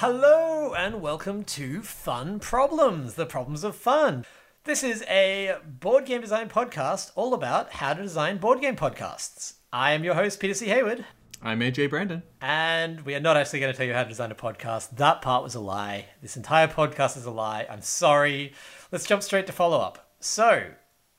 [0.00, 4.26] Hello and welcome to Fun Problems, the problems of fun.
[4.64, 9.54] This is a board game design podcast all about how to design board game podcasts.
[9.72, 10.66] I am your host, Peter C.
[10.66, 11.06] Hayward,
[11.42, 12.22] I'm AJ Brandon.
[12.42, 14.96] and we are not actually going to tell you how to design a podcast.
[14.96, 16.04] That part was a lie.
[16.20, 17.66] This entire podcast is a lie.
[17.70, 18.52] I'm sorry.
[18.92, 20.10] Let's jump straight to follow up.
[20.20, 20.64] So,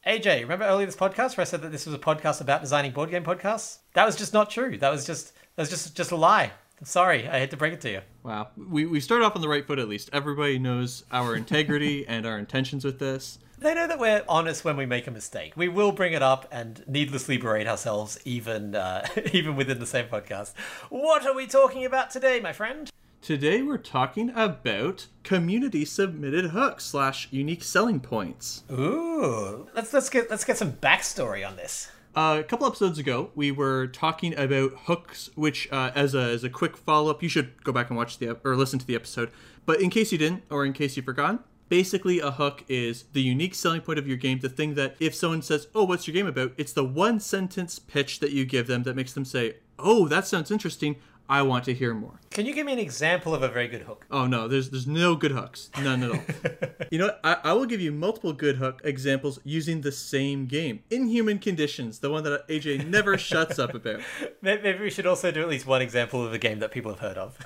[0.06, 2.92] AJ, remember earlier this podcast where I said that this was a podcast about designing
[2.92, 3.80] board game podcasts?
[3.96, 4.78] That was just not true.
[4.78, 6.52] That was just that was just just a lie.
[6.84, 7.28] Sorry.
[7.28, 8.02] I hate to break it to you.
[8.24, 8.50] Wow.
[8.56, 10.10] We, we start off on the right foot at least.
[10.14, 13.40] Everybody knows our integrity and our intentions with this.
[13.60, 15.54] They know that we're honest when we make a mistake.
[15.56, 20.06] We will bring it up and needlessly berate ourselves, even uh, even within the same
[20.06, 20.54] podcast.
[20.90, 22.88] What are we talking about today, my friend?
[23.20, 28.64] Today we're talking about community submitted hooks slash unique selling points.
[28.72, 31.90] Ooh, let's let's get let's get some backstory on this.
[32.18, 36.44] Uh, a couple episodes ago, we were talking about hooks, which, uh, as a as
[36.44, 38.96] a quick follow up, you should go back and watch the or listen to the
[38.96, 39.30] episode.
[39.68, 43.22] But in case you didn't, or in case you forgot, basically a hook is the
[43.22, 44.40] unique selling point of your game.
[44.40, 47.78] The thing that if someone says, "Oh, what's your game about?" It's the one sentence
[47.78, 50.96] pitch that you give them that makes them say, "Oh, that sounds interesting.
[51.30, 53.82] I want to hear more." Can you give me an example of a very good
[53.82, 54.06] hook?
[54.12, 56.20] Oh no, there's there's no good hooks, none at all.
[56.92, 57.20] you know what?
[57.24, 60.82] I, I will give you multiple good hook examples using the same game.
[60.92, 64.02] Inhuman Conditions, the one that AJ never shuts up about.
[64.42, 66.94] May- Maybe we should also do at least one example of a game that people
[66.94, 67.38] have heard of.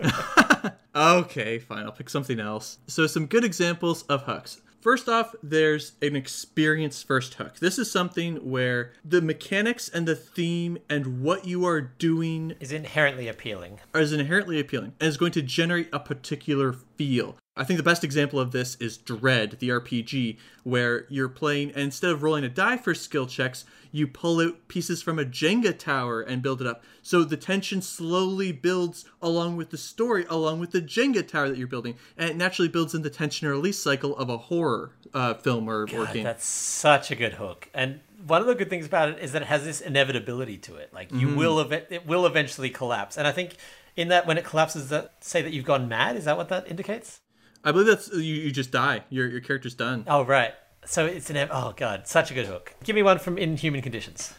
[0.96, 2.78] Okay, fine, I'll pick something else.
[2.88, 4.60] So some good examples of hooks.
[4.88, 7.58] First off, there's an experience first hook.
[7.58, 12.72] This is something where the mechanics and the theme and what you are doing is
[12.72, 13.80] inherently appealing.
[13.94, 17.36] is inherently appealing and is going to generate a particular feel.
[17.56, 21.82] I think the best example of this is Dread, the RPG, where you're playing, and
[21.82, 25.76] instead of rolling a die for skill checks, you pull out pieces from a Jenga
[25.76, 26.84] tower and build it up.
[27.02, 31.56] So the tension slowly builds along with the story, along with the Jenga tower that
[31.56, 34.92] you're building, and it naturally builds in the tension and release cycle of a horror
[35.14, 36.24] uh, film or God, game.
[36.24, 37.68] that's such a good hook.
[37.72, 40.76] And one of the good things about it is that it has this inevitability to
[40.76, 40.92] it.
[40.92, 43.16] Like you will ev- it will eventually collapse.
[43.16, 43.56] And I think
[43.98, 46.70] in that when it collapses that say that you've gone mad, is that what that
[46.70, 47.20] indicates?
[47.64, 49.02] I believe that's you, you just die.
[49.10, 50.04] Your your character's done.
[50.06, 50.54] Oh right.
[50.84, 52.74] So it's an oh god, such a good hook.
[52.84, 54.34] Give me one from Inhuman Conditions.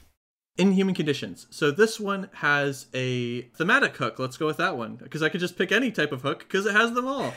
[0.57, 1.45] Inhuman Conditions.
[1.49, 4.17] So this one has a thematic hook.
[4.17, 6.65] Let's go with that one because I could just pick any type of hook because
[6.65, 7.33] it has them all.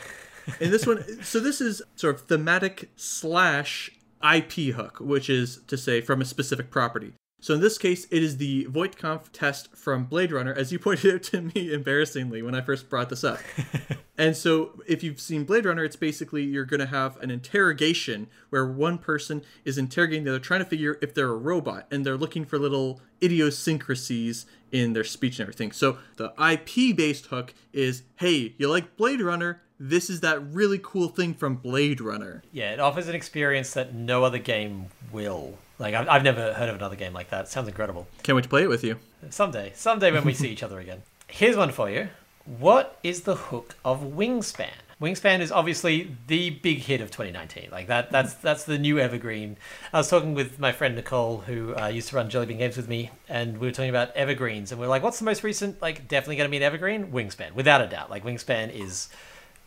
[0.61, 3.91] And this one, so this is sort of thematic slash
[4.23, 7.13] IP hook, which is to say from a specific property.
[7.43, 11.15] So in this case, it is the Voight-Kampff test from Blade Runner, as you pointed
[11.15, 13.39] out to me embarrassingly when I first brought this up.
[14.15, 18.27] And so, if you've seen Blade Runner, it's basically you're going to have an interrogation
[18.51, 22.05] where one person is interrogating the other, trying to figure if they're a robot, and
[22.05, 25.71] they're looking for little idiosyncrasies in their speech and everything.
[25.71, 29.63] So, the IP based hook is hey, you like Blade Runner?
[29.79, 32.43] This is that really cool thing from Blade Runner.
[32.51, 35.57] Yeah, it offers an experience that no other game will.
[35.83, 37.45] Like I've, I've never heard of another game like that.
[37.45, 38.07] It sounds incredible.
[38.23, 38.97] Can't wait to play it with you.
[39.29, 41.03] Someday, someday when we see each other again.
[41.27, 42.07] Here's one for you.
[42.45, 44.71] What is the hook of Wingspan?
[45.01, 47.69] Wingspan is obviously the big hit of 2019.
[47.69, 49.57] Like that, that's that's the new evergreen.
[49.91, 52.87] I was talking with my friend Nicole, who uh, used to run Jellybean Games with
[52.87, 55.81] me, and we were talking about evergreens, and we are like, "What's the most recent?
[55.81, 57.11] Like, definitely going to be an evergreen?
[57.11, 58.09] Wingspan, without a doubt.
[58.09, 59.09] Like, Wingspan is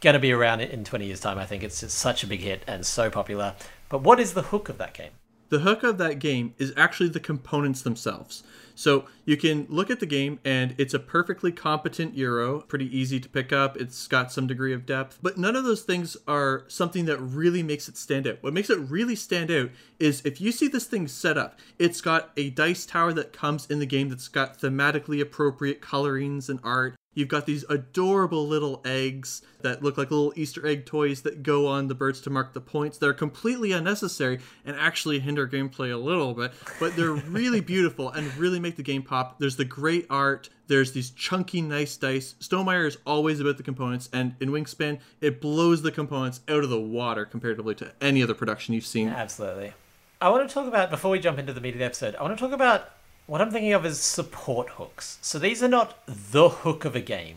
[0.00, 1.38] going to be around in 20 years' time.
[1.38, 3.54] I think it's just such a big hit and so popular.
[3.90, 5.12] But what is the hook of that game?
[5.48, 8.42] The hook of that game is actually the components themselves.
[8.74, 13.18] So you can look at the game and it's a perfectly competent Euro, pretty easy
[13.20, 13.76] to pick up.
[13.76, 17.62] It's got some degree of depth, but none of those things are something that really
[17.62, 18.42] makes it stand out.
[18.42, 22.02] What makes it really stand out is if you see this thing set up, it's
[22.02, 26.60] got a dice tower that comes in the game that's got thematically appropriate colorings and
[26.62, 26.96] art.
[27.16, 31.66] You've got these adorable little eggs that look like little Easter egg toys that go
[31.66, 32.98] on the birds to mark the points.
[32.98, 38.36] They're completely unnecessary and actually hinder gameplay a little bit, but they're really beautiful and
[38.36, 39.38] really make the game pop.
[39.38, 40.50] There's the great art.
[40.66, 42.34] There's these chunky, nice dice.
[42.40, 46.68] Stonemaier is always about the components, and in Wingspan, it blows the components out of
[46.68, 49.08] the water comparatively to any other production you've seen.
[49.08, 49.72] Absolutely.
[50.20, 52.22] I want to talk about, before we jump into the meat of the episode, I
[52.22, 52.90] want to talk about
[53.26, 55.18] what I'm thinking of is support hooks.
[55.20, 57.36] So these are not the hook of a game,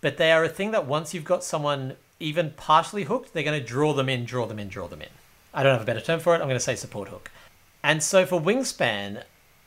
[0.00, 3.60] but they are a thing that once you've got someone even partially hooked, they're going
[3.60, 5.08] to draw them in, draw them in, draw them in.
[5.52, 6.38] I don't have a better term for it.
[6.38, 7.30] I'm going to say support hook.
[7.82, 9.22] And so for Wingspan,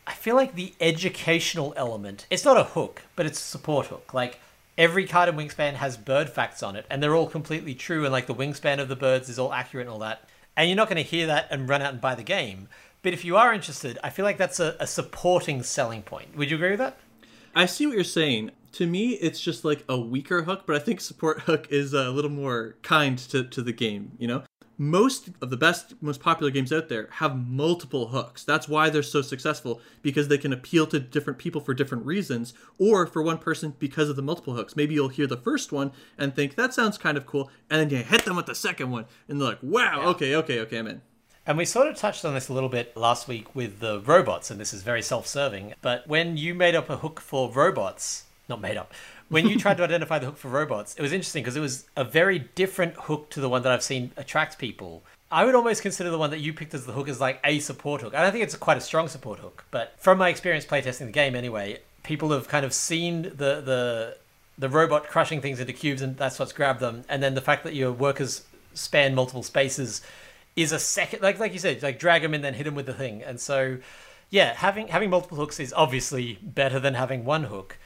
[0.07, 4.13] I feel like the educational element, it's not a hook, but it's a support hook.
[4.13, 4.39] Like
[4.77, 8.11] every card in Wingspan has bird facts on it, and they're all completely true, and
[8.11, 10.27] like the wingspan of the birds is all accurate and all that.
[10.56, 12.67] And you're not going to hear that and run out and buy the game.
[13.01, 16.36] But if you are interested, I feel like that's a, a supporting selling point.
[16.36, 16.98] Would you agree with that?
[17.56, 18.51] I see what you're saying.
[18.74, 22.12] to me it's just like a weaker hook but i think support hook is a
[22.12, 24.44] little more kind to, to the game you know
[24.78, 29.02] most of the best most popular games out there have multiple hooks that's why they're
[29.04, 33.40] so successful because they can appeal to different people for different reasons or for one
[33.40, 36.74] person because of the multiple hooks maybe you'll hear the first one and think that
[36.74, 39.50] sounds kind of cool and then you hit them with the second one and they're
[39.50, 41.02] like wow okay okay okay i'm in
[41.45, 44.51] And we sort of touched on this a little bit last week with the robots,
[44.51, 45.74] and this is very self serving.
[45.81, 48.94] But when you made up a hook for robots, not made up,
[49.30, 51.86] when you tried to identify the hook for robots, it was interesting because it was
[51.95, 55.03] a very different hook to the one that I've seen attract people.
[55.31, 57.59] I would almost consider the one that you picked as the hook as like a
[57.59, 58.15] support hook.
[58.15, 61.12] I don't think it's quite a strong support hook, but from my experience playtesting the
[61.12, 64.18] game anyway, people have kind of seen the the
[64.57, 67.03] the robot crushing things into cubes and that's what's grabbed them.
[67.07, 68.44] And then the fact that your workers
[68.74, 70.01] span multiple spaces
[70.61, 72.85] is a second like like you said, like drag them and then hit them with
[72.85, 73.23] the thing.
[73.23, 73.77] And so
[74.29, 77.77] yeah, having having multiple hooks is obviously better than having one hook.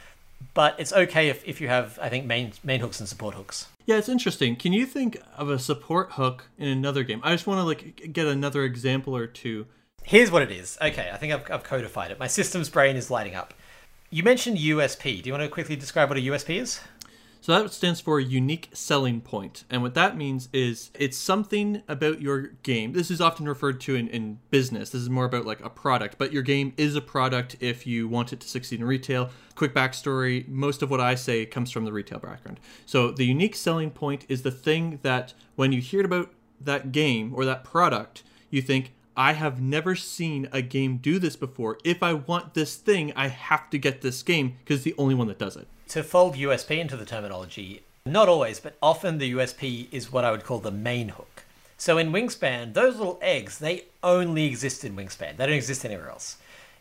[0.53, 3.67] But it's okay if, if you have, I think, main main hooks and support hooks.
[3.85, 4.55] Yeah, it's interesting.
[4.55, 7.21] Can you think of a support hook in another game?
[7.23, 9.67] I just want to like get another example or two.
[10.03, 10.77] Here's what it is.
[10.81, 12.19] Okay, I think I've, I've codified it.
[12.19, 13.53] My system's brain is lighting up.
[14.09, 15.23] You mentioned USP.
[15.23, 16.81] Do you want to quickly describe what a USP is?
[17.44, 19.66] So that stands for unique selling point.
[19.69, 22.94] And what that means is it's something about your game.
[22.94, 24.92] This is often referred to in, in business.
[24.92, 28.07] This is more about like a product, but your game is a product if you
[28.07, 29.30] want it to succeed in retail.
[29.56, 32.62] Quick backstory most of what I say comes from the retail background.
[32.86, 36.31] So the unique selling point is the thing that when you hear about
[36.62, 41.36] that game or that product, you think, I have never seen a game do this
[41.36, 41.78] before.
[41.84, 45.13] If I want this thing, I have to get this game because it's the only
[45.13, 45.68] one that does it.
[45.94, 50.31] To fold USP into the terminology, not always, but often the USP is what I
[50.31, 51.44] would call the main hook.
[51.78, 55.38] So in Wingspan, those little eggs, they only exist in Wingspan.
[55.38, 56.38] They don't exist anywhere else.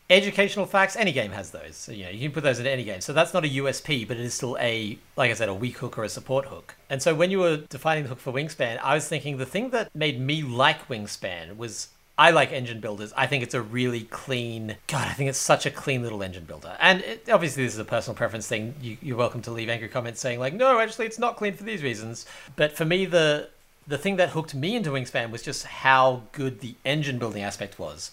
[0.09, 1.75] Educational facts, any game has those.
[1.75, 3.01] So, you know, you can put those in any game.
[3.01, 5.77] So that's not a USP, but it is still a, like I said, a weak
[5.77, 6.73] hook or a support hook.
[6.89, 9.69] And so when you were defining the hook for Wingspan, I was thinking the thing
[9.69, 13.11] that made me like Wingspan was I like engine builders.
[13.17, 14.75] I think it's a really clean.
[14.85, 16.77] God, I think it's such a clean little engine builder.
[16.79, 18.75] And it, obviously, this is a personal preference thing.
[18.79, 21.63] You, you're welcome to leave angry comments saying like, no, actually, it's not clean for
[21.63, 22.27] these reasons.
[22.55, 23.49] But for me, the
[23.87, 27.79] the thing that hooked me into Wingspan was just how good the engine building aspect
[27.79, 28.11] was.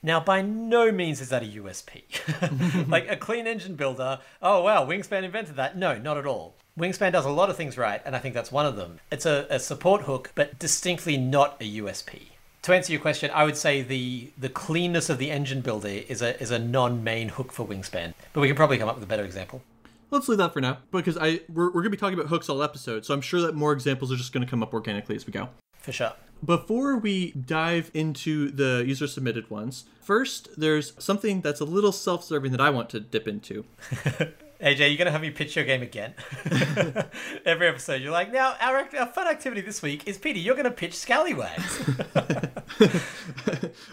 [0.00, 2.88] Now, by no means is that a USP.
[2.88, 5.76] like a clean engine builder, oh wow, Wingspan invented that.
[5.76, 6.54] No, not at all.
[6.78, 9.00] Wingspan does a lot of things right, and I think that's one of them.
[9.10, 12.28] It's a, a support hook, but distinctly not a USP
[12.62, 16.22] to answer your question, I would say the the cleanness of the engine builder is
[16.22, 19.08] a is a non-main hook for Wingspan, but we can probably come up with a
[19.08, 19.62] better example.
[20.10, 22.62] Let's leave that for now because I we're, we're gonna be talking about hooks all
[22.62, 25.32] episode, so I'm sure that more examples are just gonna come up organically as we
[25.32, 25.48] go.
[25.78, 26.12] For sure.
[26.44, 32.52] Before we dive into the user submitted ones, first there's something that's a little self-serving
[32.52, 33.64] that I want to dip into.
[34.60, 36.14] AJ, you're gonna have me pitch your game again.
[37.44, 40.40] Every episode, you're like, now our, our fun activity this week is Peter.
[40.40, 41.80] You're gonna pitch Scallywags.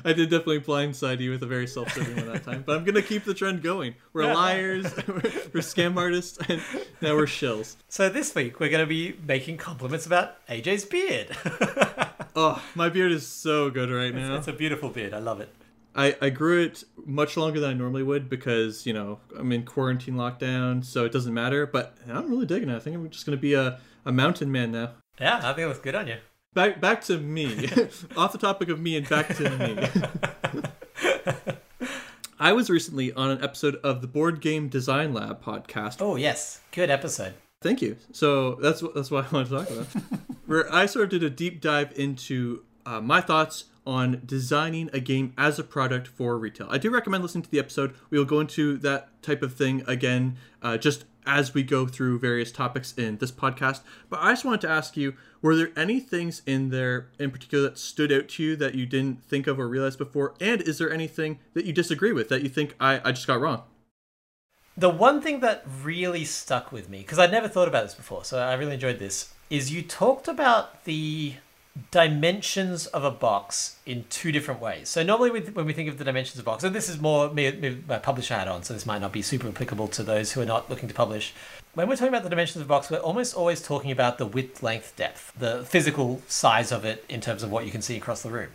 [0.03, 3.03] I did definitely blindside you with a very self-serving one that time, but I'm gonna
[3.03, 3.93] keep the trend going.
[4.11, 4.33] We're Yeah.
[4.33, 6.59] liars, we're scam artists, and
[6.99, 7.75] now we're shills.
[7.87, 11.27] so this week we're gonna be making compliments about AJ's beard.
[12.35, 14.35] Oh, my beard is so good right now.
[14.35, 15.13] it's a beautiful beard.
[15.13, 15.49] I love it.
[15.95, 19.63] I, I grew it much longer than I normally would because, you know, I'm in
[19.63, 21.65] quarantine lockdown, so it doesn't matter.
[21.65, 22.75] But I'm really digging it.
[22.75, 24.91] I think I'm just going to be a, a mountain man now.
[25.19, 26.17] Yeah, I think it looks good on you.
[26.53, 27.69] Back back to me.
[28.17, 29.87] Off the topic of me and back to me.
[32.39, 35.97] I was recently on an episode of the Board Game Design Lab podcast.
[36.01, 37.33] Oh yes, good episode.
[37.61, 37.97] Thank you.
[38.11, 39.87] So that's what that's what I want to talk about.
[40.45, 44.99] Where I sort of did a deep dive into uh, my thoughts on designing a
[44.99, 46.67] game as a product for retail.
[46.69, 47.93] I do recommend listening to the episode.
[48.09, 52.19] We will go into that type of thing again, uh, just as we go through
[52.19, 53.81] various topics in this podcast.
[54.09, 57.63] But I just wanted to ask you: Were there any things in there in particular
[57.69, 60.33] that stood out to you that you didn't think of or realize before?
[60.39, 63.39] And is there anything that you disagree with that you think I, I just got
[63.39, 63.63] wrong?
[64.77, 68.25] The one thing that really stuck with me, because I'd never thought about this before,
[68.25, 71.35] so I really enjoyed this, is you talked about the
[71.91, 74.87] dimensions of a box in two different ways.
[74.87, 77.01] So normally we, when we think of the dimensions of a box, and this is
[77.01, 80.03] more me, me my publisher hat on, so this might not be super applicable to
[80.03, 81.33] those who are not looking to publish.
[81.73, 84.25] When we're talking about the dimensions of a box, we're almost always talking about the
[84.25, 87.97] width, length, depth, the physical size of it in terms of what you can see
[87.97, 88.51] across the room.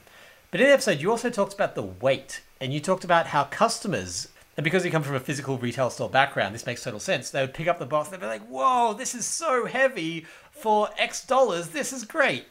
[0.50, 3.44] But in the episode, you also talked about the weight, and you talked about how
[3.44, 7.30] customers, and because you come from a physical retail store background, this makes total sense.
[7.30, 10.88] They would pick up the box, they'd be like, "Whoa, this is so heavy for
[10.96, 11.68] X dollars.
[11.68, 12.46] This is great."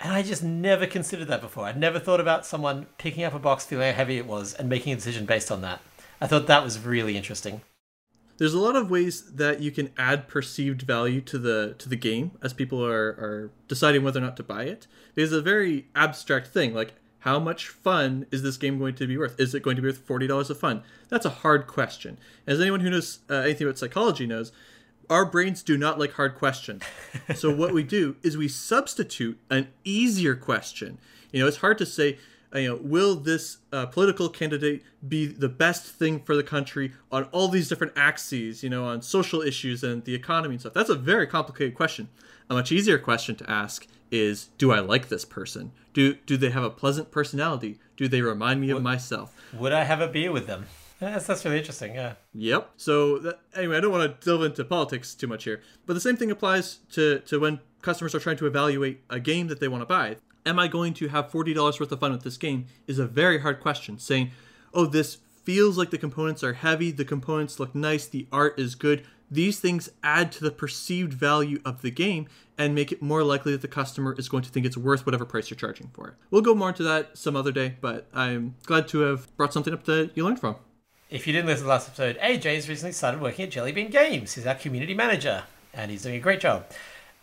[0.00, 1.64] And I just never considered that before.
[1.64, 4.68] I'd never thought about someone picking up a box, feeling how heavy it was, and
[4.68, 5.80] making a decision based on that.
[6.20, 7.62] I thought that was really interesting.
[8.38, 11.96] there's a lot of ways that you can add perceived value to the to the
[11.96, 14.86] game as people are are deciding whether or not to buy it.
[15.16, 19.16] It's a very abstract thing, like how much fun is this game going to be
[19.18, 19.40] worth?
[19.40, 20.82] Is it going to be worth forty dollars of fun?
[21.08, 22.18] That's a hard question.
[22.46, 24.52] As anyone who knows uh, anything about psychology knows,
[25.08, 26.82] our brains do not like hard questions.
[27.34, 30.98] so what we do is we substitute an easier question.
[31.32, 32.18] You know, it's hard to say
[32.54, 37.24] you know, will this uh, political candidate be the best thing for the country on
[37.24, 40.74] all these different axes, you know, on social issues and the economy and stuff?
[40.74, 42.08] That's a very complicated question.
[42.48, 45.72] A much easier question to ask is, do I like this person?
[45.92, 47.78] Do do they have a pleasant personality?
[47.96, 49.34] Do they remind me of myself?
[49.52, 50.66] Would I have a beer with them?
[50.98, 52.14] That's, that's really interesting, yeah.
[52.34, 52.70] Yep.
[52.76, 56.00] So that, anyway, I don't want to delve into politics too much here, but the
[56.00, 59.68] same thing applies to to when customers are trying to evaluate a game that they
[59.68, 62.66] want to buy am I going to have $40 worth of fun with this game
[62.86, 63.98] is a very hard question.
[63.98, 64.30] Saying,
[64.72, 68.74] oh, this feels like the components are heavy, the components look nice, the art is
[68.74, 69.04] good.
[69.28, 73.52] These things add to the perceived value of the game and make it more likely
[73.52, 76.14] that the customer is going to think it's worth whatever price you're charging for it.
[76.30, 79.74] We'll go more into that some other day, but I'm glad to have brought something
[79.74, 80.56] up that you learned from.
[81.08, 84.32] If you didn't listen to the last episode, AJ's recently started working at Jellybean Games.
[84.32, 86.66] He's our community manager, and he's doing a great job.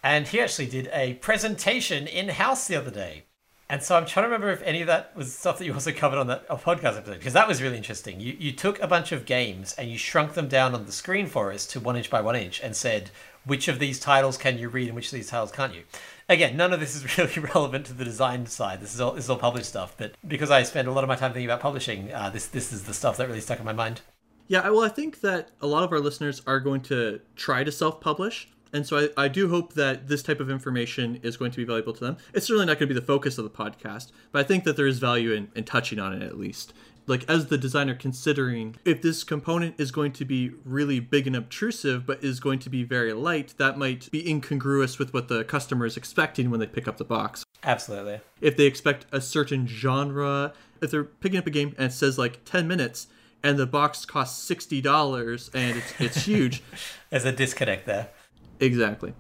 [0.02, 3.24] And he actually did a presentation in house the other day.
[3.70, 5.92] And so I'm trying to remember if any of that was stuff that you also
[5.92, 8.22] covered on that podcast episode, because that was really interesting.
[8.22, 11.28] You, you took a bunch of games and you shrunk them down on the screen
[11.28, 13.12] for us to one inch by one inch and said,
[13.46, 15.84] which of these titles can you read and which of these titles can't you?
[16.30, 18.82] Again, none of this is really relevant to the design side.
[18.82, 19.96] This is all, this is all published stuff.
[19.98, 22.72] But because I spend a lot of my time thinking about publishing, uh, this, this
[22.72, 24.02] is the stuff that really stuck in my mind.
[24.48, 27.72] Yeah, well, I think that a lot of our listeners are going to try to
[27.72, 28.50] self publish.
[28.74, 31.64] And so I, I do hope that this type of information is going to be
[31.64, 32.18] valuable to them.
[32.34, 34.76] It's certainly not going to be the focus of the podcast, but I think that
[34.76, 36.74] there is value in, in touching on it at least.
[37.06, 41.36] Like, as the designer considering if this component is going to be really big and
[41.36, 45.44] obtrusive, but is going to be very light, that might be incongruous with what the
[45.44, 47.44] customer is expecting when they pick up the box.
[47.64, 48.22] Absolutely.
[48.40, 52.18] If they expect a certain genre, if they're picking up a game and it says
[52.18, 53.08] like 10 minutes,
[53.44, 56.64] and the box costs $60 and it's, it's huge.
[57.10, 58.10] There's a disconnect there.
[58.60, 59.14] Exactly.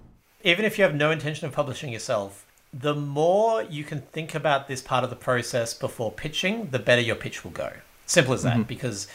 [0.43, 4.67] Even if you have no intention of publishing yourself, the more you can think about
[4.67, 7.71] this part of the process before pitching, the better your pitch will go.
[8.05, 8.53] Simple as that.
[8.53, 8.63] Mm-hmm.
[8.63, 9.07] Because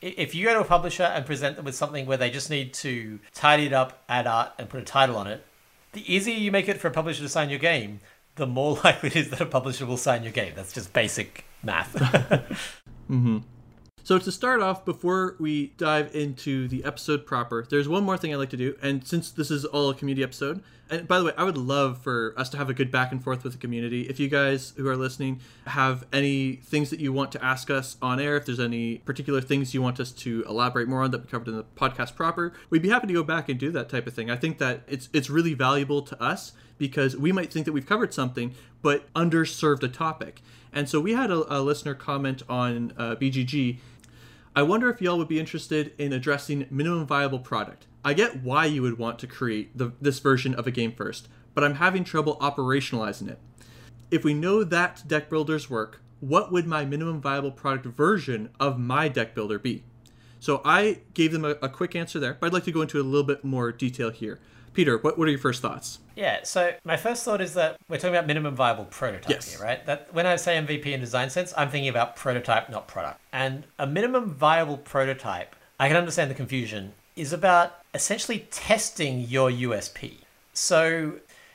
[0.00, 2.74] if you go to a publisher and present them with something where they just need
[2.74, 5.44] to tidy it up, add art, and put a title on it,
[5.92, 8.00] the easier you make it for a publisher to sign your game,
[8.34, 10.52] the more likely it is that a publisher will sign your game.
[10.56, 11.94] That's just basic math.
[13.10, 13.38] mm-hmm.
[14.02, 18.34] So to start off, before we dive into the episode proper, there's one more thing
[18.34, 18.76] I'd like to do.
[18.82, 21.98] And since this is all a community episode, and by the way, I would love
[21.98, 24.02] for us to have a good back and forth with the community.
[24.02, 27.96] If you guys who are listening have any things that you want to ask us
[28.02, 31.22] on air, if there's any particular things you want us to elaborate more on that
[31.22, 33.88] we covered in the podcast proper, we'd be happy to go back and do that
[33.88, 34.30] type of thing.
[34.30, 37.86] I think that it's it's really valuable to us because we might think that we've
[37.86, 40.42] covered something but underserved a topic.
[40.72, 43.78] And so we had a, a listener comment on uh, BGG
[44.56, 47.86] I wonder if y'all would be interested in addressing minimum viable product.
[48.04, 51.26] I get why you would want to create the, this version of a game first,
[51.54, 53.40] but I'm having trouble operationalizing it.
[54.12, 58.78] If we know that deck builders work, what would my minimum viable product version of
[58.78, 59.82] my deck builder be?
[60.38, 63.00] So I gave them a, a quick answer there, but I'd like to go into
[63.00, 64.38] a little bit more detail here.
[64.72, 65.98] Peter, what, what are your first thoughts?
[66.16, 69.54] Yeah, so my first thought is that we're talking about minimum viable prototype yes.
[69.54, 69.84] here, right?
[69.86, 73.20] That when I say MVP in design sense, I'm thinking about prototype, not product.
[73.32, 79.50] And a minimum viable prototype, I can understand the confusion, is about essentially testing your
[79.50, 80.14] USP.
[80.52, 81.14] So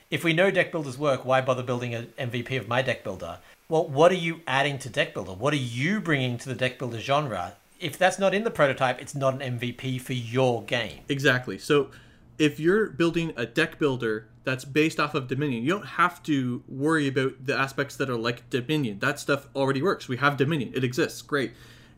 [0.10, 3.40] if we know deck builders work, why bother building an MVP of my deck builder?
[3.68, 5.34] Well, what are you adding to deck builder?
[5.34, 7.54] What are you bringing to the deck builder genre?
[7.80, 11.02] If that's not in the prototype, it's not an MVP for your game.
[11.08, 11.58] Exactly.
[11.60, 11.90] So
[12.40, 16.64] if you're building a deck builder that's based off of Dominion, you don't have to
[16.68, 19.00] worry about the aspects that are like Dominion.
[19.00, 20.08] That stuff already works.
[20.08, 21.52] We have Dominion, it exists, great.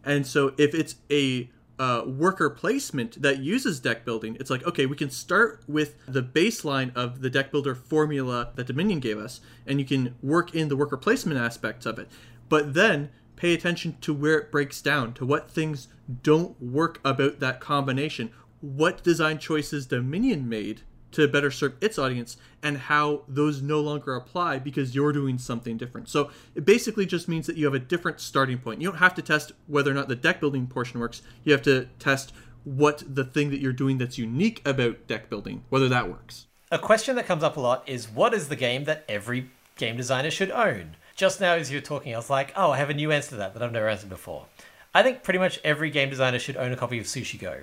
[0.04, 4.86] And so if it's a uh, worker placement that uses deck building, it's like, okay,
[4.86, 9.42] we can start with the baseline of the deck builder formula that Dominion gave us,
[9.66, 12.10] and you can work in the worker placement aspects of it.
[12.50, 15.88] But then pay attention to where it breaks down, to what things
[16.22, 22.38] don't work about that combination what design choices Dominion made to better serve its audience
[22.64, 26.08] and how those no longer apply because you're doing something different.
[26.10, 28.82] So it basically just means that you have a different starting point.
[28.82, 31.22] You don't have to test whether or not the deck building portion works.
[31.44, 35.64] You have to test what the thing that you're doing that's unique about deck building,
[35.70, 36.48] whether that works.
[36.72, 39.98] A question that comes up a lot is what is the game that every game
[39.98, 40.96] designer should own?
[41.16, 43.32] Just now as you were talking, I was like, oh, I have a new answer
[43.32, 44.46] to that that I've never answered before.
[44.94, 47.62] I think pretty much every game designer should own a copy of Sushi Go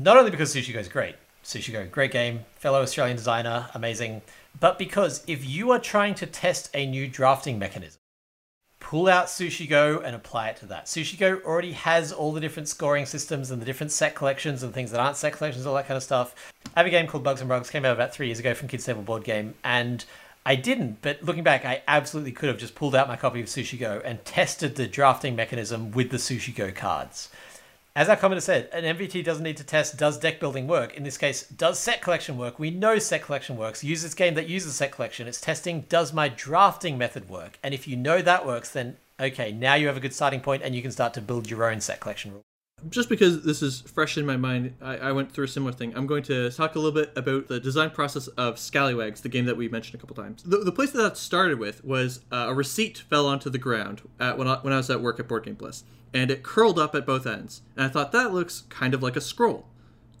[0.00, 4.22] Not only because Sushi Go is great, Sushi Go, great game, fellow Australian designer, amazing,
[4.60, 7.98] but because if you are trying to test a new drafting mechanism,
[8.78, 10.86] pull out Sushi Go and apply it to that.
[10.86, 14.72] Sushi Go already has all the different scoring systems and the different set collections and
[14.72, 16.32] things that aren't set collections, all that kind of stuff.
[16.76, 18.68] I have a game called Bugs and Rugs, came out about three years ago from
[18.68, 20.04] Kids Table Board Game, and
[20.46, 23.46] I didn't, but looking back, I absolutely could have just pulled out my copy of
[23.46, 27.30] Sushi Go and tested the drafting mechanism with the Sushi Go cards.
[27.98, 30.96] As our commenter said, an MVT doesn't need to test does deck building work.
[30.96, 32.56] In this case, does set collection work?
[32.56, 33.82] We know set collection works.
[33.82, 35.26] Use this game that uses set collection.
[35.26, 37.58] It's testing does my drafting method work?
[37.60, 40.62] And if you know that works, then okay, now you have a good starting point
[40.62, 42.44] and you can start to build your own set collection rule.
[42.88, 45.92] Just because this is fresh in my mind, I, I, went through a similar thing.
[45.96, 49.46] I'm going to talk a little bit about the design process of Scallywags, the game
[49.46, 50.44] that we mentioned a couple times.
[50.44, 54.02] The, the place that that started with was uh, a receipt fell onto the ground
[54.20, 55.82] at, when, I, when I was at work at Board Game Bliss
[56.14, 57.62] and it curled up at both ends.
[57.76, 59.66] And I thought that looks kind of like a scroll.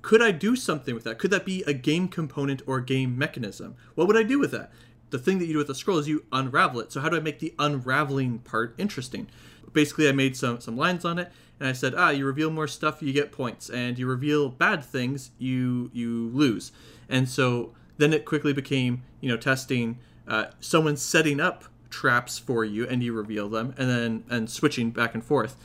[0.02, 1.18] Could I do something with that?
[1.18, 3.76] Could that be a game component or game mechanism?
[3.94, 4.70] What would I do with that?
[5.10, 6.92] The thing that you do with a scroll is you unravel it.
[6.92, 9.28] So how do I make the unraveling part interesting?
[9.72, 12.66] Basically, I made some some lines on it, and I said, ah, you reveal more
[12.66, 16.72] stuff, you get points, and you reveal bad things, you you lose.
[17.08, 22.64] And so then it quickly became, you know, testing uh, someone setting up traps for
[22.64, 25.56] you, and you reveal them, and then and switching back and forth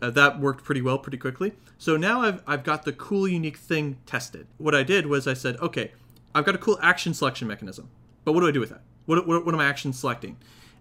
[0.00, 1.52] uh, that worked pretty well pretty quickly.
[1.78, 4.46] So now I've, I've got the cool unique thing tested.
[4.58, 5.92] What I did was I said, okay,
[6.34, 7.88] I've got a cool action selection mechanism,
[8.24, 8.82] but what do I do with that?
[9.06, 10.36] What, what, what am I action selecting?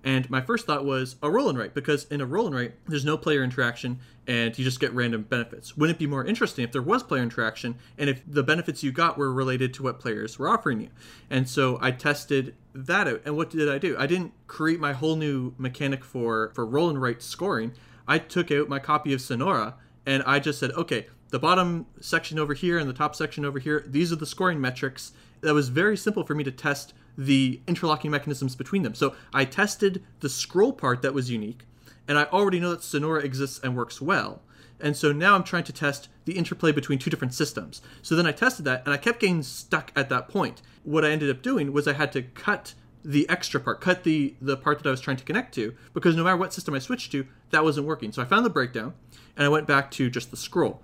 [0.07, 2.75] And my first thought was a roll and write, because in a roll and write,
[2.87, 5.75] there's no player interaction and you just get random benefits.
[5.75, 8.93] Wouldn't it be more interesting if there was player interaction and if the benefits you
[8.93, 10.87] got were related to what players were offering you?
[11.29, 13.21] And so I tested that out.
[13.25, 13.97] And what did I do?
[13.99, 17.73] I didn't create my whole new mechanic for, for roll and write scoring.
[18.07, 22.39] I took out my copy of Sonora and I just said, okay, the bottom section
[22.39, 25.11] over here and the top section over here, these are the scoring metrics.
[25.41, 28.93] That was very simple for me to test the interlocking mechanisms between them.
[28.93, 31.63] So I tested the scroll part that was unique,
[32.07, 34.41] and I already know that Sonora exists and works well.
[34.79, 37.81] And so now I'm trying to test the interplay between two different systems.
[38.03, 40.61] So then I tested that, and I kept getting stuck at that point.
[40.83, 44.35] What I ended up doing was I had to cut the extra part, cut the
[44.41, 46.79] the part that I was trying to connect to, because no matter what system I
[46.79, 48.11] switched to, that wasn't working.
[48.11, 48.93] So I found the breakdown,
[49.35, 50.83] and I went back to just the scroll.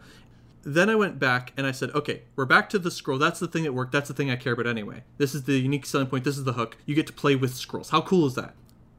[0.64, 3.18] Then I went back and I said, okay, we're back to the scroll.
[3.18, 3.92] That's the thing that worked.
[3.92, 5.04] That's the thing I care about anyway.
[5.18, 6.24] This is the unique selling point.
[6.24, 6.78] This is the hook.
[6.86, 7.90] You get to play with scrolls.
[7.90, 8.56] How cool is that?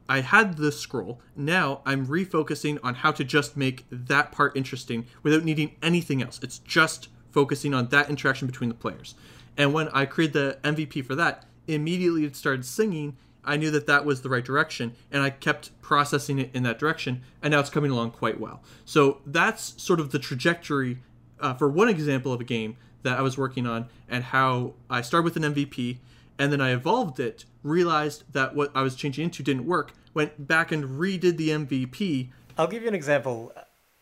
[0.07, 1.19] I had the scroll.
[1.35, 6.39] Now I'm refocusing on how to just make that part interesting without needing anything else.
[6.43, 9.15] It's just focusing on that interaction between the players.
[9.57, 13.87] And when I created the MVP for that, immediately it started singing, I knew that
[13.87, 17.59] that was the right direction, and I kept processing it in that direction, and now
[17.59, 18.63] it's coming along quite well.
[18.85, 20.99] So that's sort of the trajectory
[21.39, 25.01] uh, for one example of a game that I was working on, and how I
[25.01, 25.97] started with an MVP,
[26.39, 30.47] and then I evolved it, realized that what I was changing into didn't work, went
[30.47, 32.29] back and redid the MVP.
[32.57, 33.53] I'll give you an example.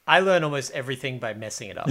[0.08, 1.90] I learn almost everything by messing it up.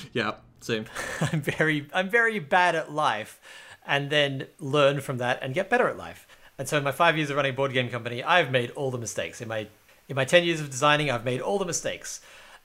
[0.12, 0.86] yeah, same.
[1.20, 3.40] I'm very I'm very bad at life
[3.86, 6.26] and then learn from that and get better at life.
[6.58, 8.98] And so in my five years of running board game company, I've made all the
[8.98, 9.40] mistakes.
[9.40, 9.66] In my
[10.08, 12.20] in my ten years of designing, I've made all the mistakes.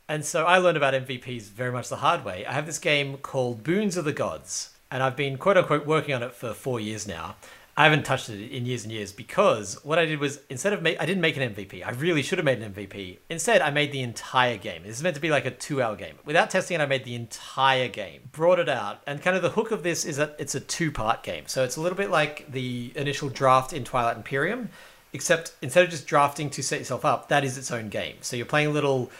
[0.09, 2.45] And so I learned about MVPs very much the hard way.
[2.45, 6.15] I have this game called Boons of the Gods, and I've been quote unquote working
[6.15, 7.35] on it for four years now.
[7.79, 10.81] I haven't touched it in years and years because what I did was instead of
[10.81, 11.85] make, I didn't make an MVP.
[11.85, 13.19] I really should have made an MVP.
[13.29, 14.81] Instead, I made the entire game.
[14.81, 16.15] This is meant to be like a two-hour game.
[16.25, 19.51] Without testing it, I made the entire game, brought it out, and kind of the
[19.51, 21.43] hook of this is that it's a two-part game.
[21.45, 24.69] So it's a little bit like the initial draft in Twilight Imperium,
[25.13, 28.15] except instead of just drafting to set yourself up, that is its own game.
[28.21, 29.11] So you're playing a little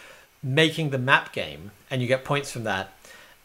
[0.42, 2.92] making the map game, and you get points from that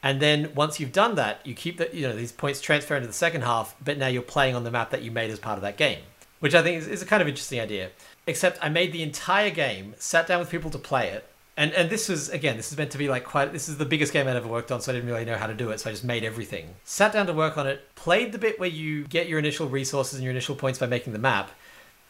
[0.04, 3.08] and then once you've done that, you keep the you know these points transfer into
[3.08, 5.58] the second half, but now you're playing on the map that you made as part
[5.58, 6.00] of that game,
[6.42, 7.90] which I think is, is a kind of interesting idea.
[8.28, 11.26] Except I made the entire game, sat down with people to play it,
[11.56, 13.86] and and this was again this is meant to be like quite this is the
[13.86, 15.80] biggest game I'd ever worked on, so I didn't really know how to do it,
[15.80, 16.76] so I just made everything.
[16.84, 20.16] Sat down to work on it, played the bit where you get your initial resources
[20.16, 21.52] and your initial points by making the map,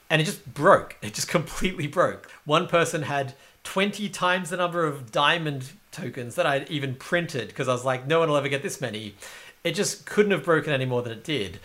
[0.09, 0.97] and it just broke.
[1.03, 2.31] It just completely broke.
[2.45, 7.67] One person had 20 times the number of diamond tokens that I'd even printed because
[7.67, 9.15] I was like, no one will ever get this many.
[9.63, 11.60] It just couldn't have broken any more than it did.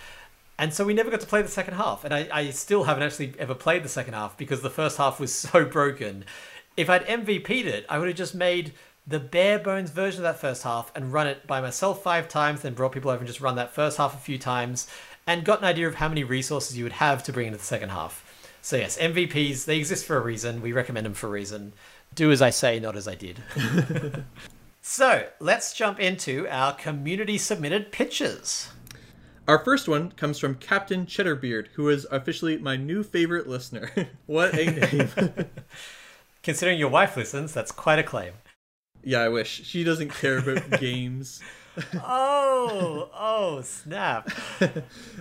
[0.58, 2.04] And so we never got to play the second half.
[2.04, 5.20] And I, I still haven't actually ever played the second half because the first half
[5.20, 6.24] was so broken.
[6.76, 8.72] If I'd MVP'd it, I would have just made
[9.06, 12.60] the bare bones version of that first half and run it by myself five times,
[12.60, 14.86] then brought people over and just run that first half a few times
[15.26, 17.64] and got an idea of how many resources you would have to bring into the
[17.64, 18.27] second half.
[18.68, 20.60] So yes, MVPs, they exist for a reason.
[20.60, 21.72] We recommend them for a reason.
[22.14, 23.40] Do as I say, not as I did.
[24.82, 28.70] So let's jump into our community submitted pitches.
[29.46, 33.90] Our first one comes from Captain Cheddarbeard, who is officially my new favorite listener.
[34.26, 35.08] what a name.
[36.42, 38.34] Considering your wife listens, that's quite a claim.
[39.02, 39.64] yeah, I wish.
[39.64, 41.40] She doesn't care about games.
[41.94, 44.30] Oh, oh, snap.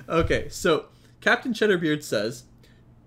[0.07, 0.86] Okay, so
[1.21, 2.43] Captain Cheddarbeard says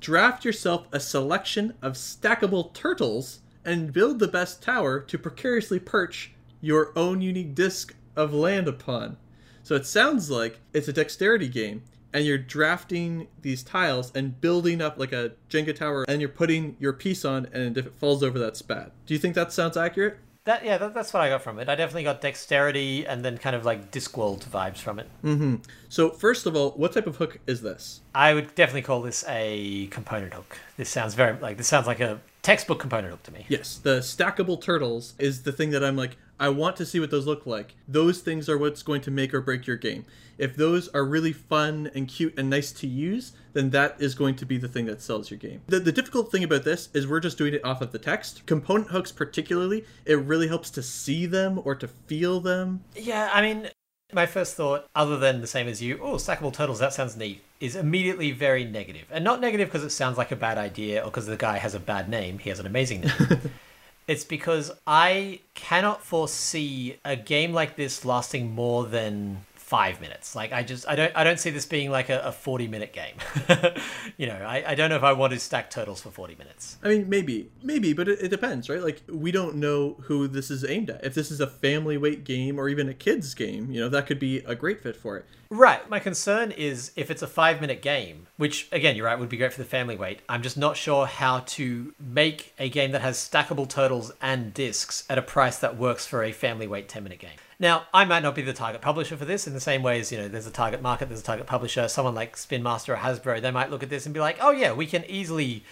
[0.01, 6.33] draft yourself a selection of stackable turtles and build the best tower to precariously perch
[6.61, 9.17] your own unique disc of land upon.
[9.63, 11.83] So it sounds like it's a dexterity game,
[12.13, 16.77] and you're drafting these tiles and building up like a Jenga tower, and you're putting
[16.81, 18.91] your piece on, and if it falls over, that's bad.
[19.07, 20.19] Do you think that sounds accurate?
[20.45, 21.69] That yeah, that, that's what I got from it.
[21.69, 25.09] I definitely got dexterity and then kind of like Discworld vibes from it.
[25.23, 25.57] Mm-hmm.
[25.91, 28.01] So, first of all, what type of hook is this?
[28.15, 30.59] I would definitely call this a component hook.
[30.77, 33.45] This sounds very like this sounds like a textbook component hook to me.
[33.49, 37.11] Yes, the stackable turtles is the thing that I'm like, I want to see what
[37.11, 37.75] those look like.
[37.87, 40.07] Those things are what's going to make or break your game.
[40.39, 44.37] If those are really fun and cute and nice to use, then that is going
[44.37, 45.61] to be the thing that sells your game.
[45.67, 48.47] The, the difficult thing about this is we're just doing it off of the text.
[48.47, 52.85] Component hooks, particularly, it really helps to see them or to feel them.
[52.95, 53.71] Yeah, I mean,
[54.13, 57.43] my first thought, other than the same as you, oh, stackable turtles, that sounds neat,
[57.61, 59.05] is immediately very negative.
[59.11, 61.75] And not negative because it sounds like a bad idea or because the guy has
[61.75, 62.39] a bad name.
[62.39, 63.41] He has an amazing name.
[64.09, 70.35] it's because I cannot foresee a game like this lasting more than five minutes.
[70.35, 72.93] Like I just I don't I don't see this being like a, a forty minute
[72.93, 73.15] game.
[74.17, 76.77] you know, I, I don't know if I want to stack turtles for forty minutes.
[76.83, 78.83] I mean, maybe, maybe, but it, it depends, right?
[78.83, 81.05] Like, we don't know who this is aimed at.
[81.05, 84.07] If this is a family weight game or even a kid's game, you know, that
[84.09, 85.25] could be a great fit for it.
[85.51, 85.89] Right.
[85.89, 89.37] My concern is if it's a five minute game, which again, you're right, would be
[89.37, 90.21] great for the family weight.
[90.29, 95.05] I'm just not sure how to make a game that has stackable turtles and discs
[95.09, 97.39] at a price that works for a family weight 10 minute game.
[97.61, 100.11] Now, I might not be the target publisher for this in the same way as,
[100.11, 101.89] you know, there's a target market, there's a target publisher.
[101.89, 104.51] Someone like Spin Master or Hasbro, they might look at this and be like, oh,
[104.51, 105.63] yeah, we can easily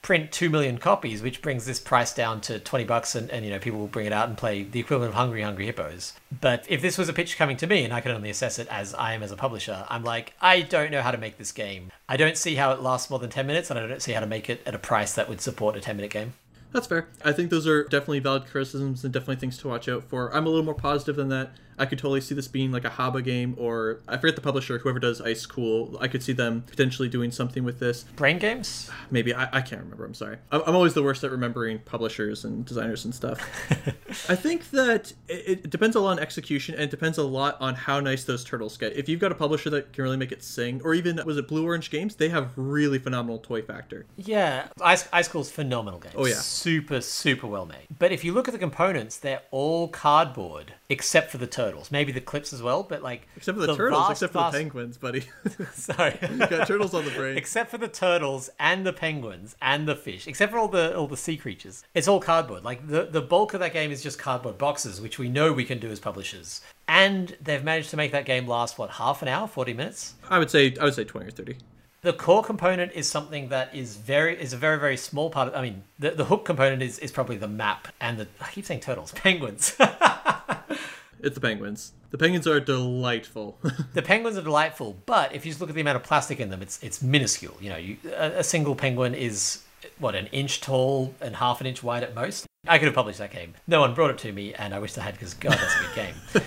[0.00, 3.50] print 2 million copies, which brings this price down to 20 bucks and, and, you
[3.50, 6.14] know, people will bring it out and play the equivalent of Hungry Hungry Hippos.
[6.40, 8.68] But if this was a pitch coming to me and I can only assess it
[8.68, 11.52] as I am as a publisher, I'm like, I don't know how to make this
[11.52, 11.92] game.
[12.08, 14.20] I don't see how it lasts more than 10 minutes and I don't see how
[14.20, 16.32] to make it at a price that would support a 10 minute game.
[16.74, 17.06] That's fair.
[17.24, 20.34] I think those are definitely valid criticisms and definitely things to watch out for.
[20.34, 21.52] I'm a little more positive than that.
[21.78, 24.78] I could totally see this being like a Haba game, or I forget the publisher,
[24.78, 25.96] whoever does Ice Cool.
[26.00, 28.04] I could see them potentially doing something with this.
[28.16, 28.90] Brain games?
[29.10, 30.04] Maybe I, I can't remember.
[30.04, 30.38] I'm sorry.
[30.50, 33.40] I'm, I'm always the worst at remembering publishers and designers and stuff.
[34.28, 37.56] I think that it, it depends a lot on execution and it depends a lot
[37.60, 38.96] on how nice those turtles get.
[38.96, 41.48] If you've got a publisher that can really make it sing, or even was it
[41.48, 44.06] Blue Orange Games, they have really phenomenal toy factor.
[44.16, 46.12] Yeah, Ice, Ice Cool's phenomenal game.
[46.16, 46.34] Oh, yeah.
[46.34, 47.86] super super well made.
[47.98, 52.12] But if you look at the components, they're all cardboard except for the turtles, maybe
[52.12, 52.82] the clips as well.
[52.82, 55.24] But like Except for the, turtles, vast, except for vast- the penguins, buddy.
[55.72, 57.36] Sorry, you got turtles on the brain.
[57.38, 61.06] except for the turtles and the penguins and the fish, except for all the all
[61.06, 61.84] the sea creatures.
[61.94, 62.64] It's all cardboard.
[62.64, 65.64] Like the the bulk of that game is just cardboard boxes, which we know we
[65.64, 66.60] can do as publishers.
[66.86, 70.14] And they've managed to make that game last what half an hour, forty minutes.
[70.28, 71.56] I would say I would say 20 or 30.
[72.02, 75.54] the core component is something that is very is a very very small part of
[75.54, 78.66] i mean the, the hook component is, is probably the map and the i keep
[78.66, 79.74] saying turtles penguins
[81.20, 81.92] It's the penguins.
[82.10, 83.58] The penguins are delightful.
[83.94, 86.50] the penguins are delightful but if you just look at the amount of plastic in
[86.50, 89.62] them it's it's minuscule you know you, a, a single penguin is
[89.98, 93.18] what an inch tall and half an inch wide at most i could have published
[93.18, 95.52] that game no one brought it to me and i wish i had because god
[95.52, 96.42] that's a good game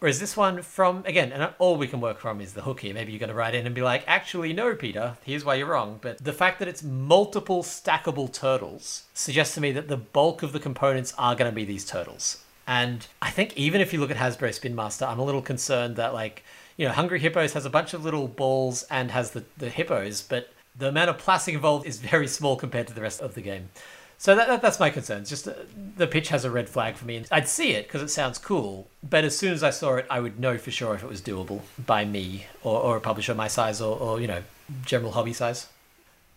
[0.00, 2.94] Whereas this one from again, and all we can work from is the hook here.
[2.94, 5.16] Maybe you're going to write in and be like, actually, no, Peter.
[5.24, 5.98] Here's why you're wrong.
[6.00, 10.52] But the fact that it's multiple stackable turtles suggests to me that the bulk of
[10.52, 12.44] the components are going to be these turtles.
[12.68, 15.96] And I think even if you look at Hasbro Spin Master, I'm a little concerned
[15.96, 16.44] that like,
[16.76, 20.20] you know, Hungry Hippos has a bunch of little balls and has the the hippos,
[20.20, 23.40] but the amount of plastic involved is very small compared to the rest of the
[23.40, 23.70] game.
[24.18, 25.22] So that, that that's my concern.
[25.22, 25.54] It's Just uh,
[25.96, 27.16] the pitch has a red flag for me.
[27.16, 30.06] and I'd see it because it sounds cool, but as soon as I saw it,
[30.10, 33.34] I would know for sure if it was doable by me or, or a publisher
[33.34, 34.42] my size or, or you know
[34.84, 35.68] general hobby size.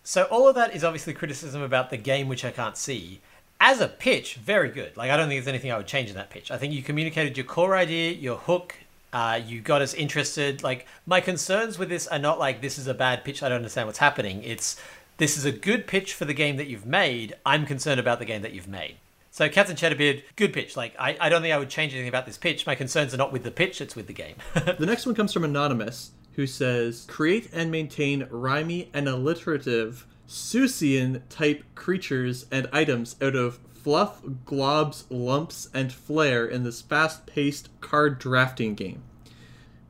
[0.02, 3.20] So all of that is obviously criticism about the game which I can't see.
[3.64, 4.96] As a pitch, very good.
[4.96, 6.50] Like I don't think there's anything I would change in that pitch.
[6.50, 8.74] I think you communicated your core idea, your hook.
[9.12, 10.64] Uh, you got us interested.
[10.64, 13.40] Like my concerns with this are not like this is a bad pitch.
[13.40, 14.42] I don't understand what's happening.
[14.42, 14.80] It's
[15.18, 17.36] this is a good pitch for the game that you've made.
[17.46, 18.96] I'm concerned about the game that you've made.
[19.30, 20.76] So Captain Cheddarbeard, good pitch.
[20.76, 22.66] Like I, I don't think I would change anything about this pitch.
[22.66, 24.34] My concerns are not with the pitch, it's with the game.
[24.54, 31.22] the next one comes from Anonymous, who says Create and maintain rhymy and alliterative Seussian
[31.28, 37.68] type creatures and items out of fluff, globs, lumps, and flair in this fast paced
[37.80, 39.02] card drafting game.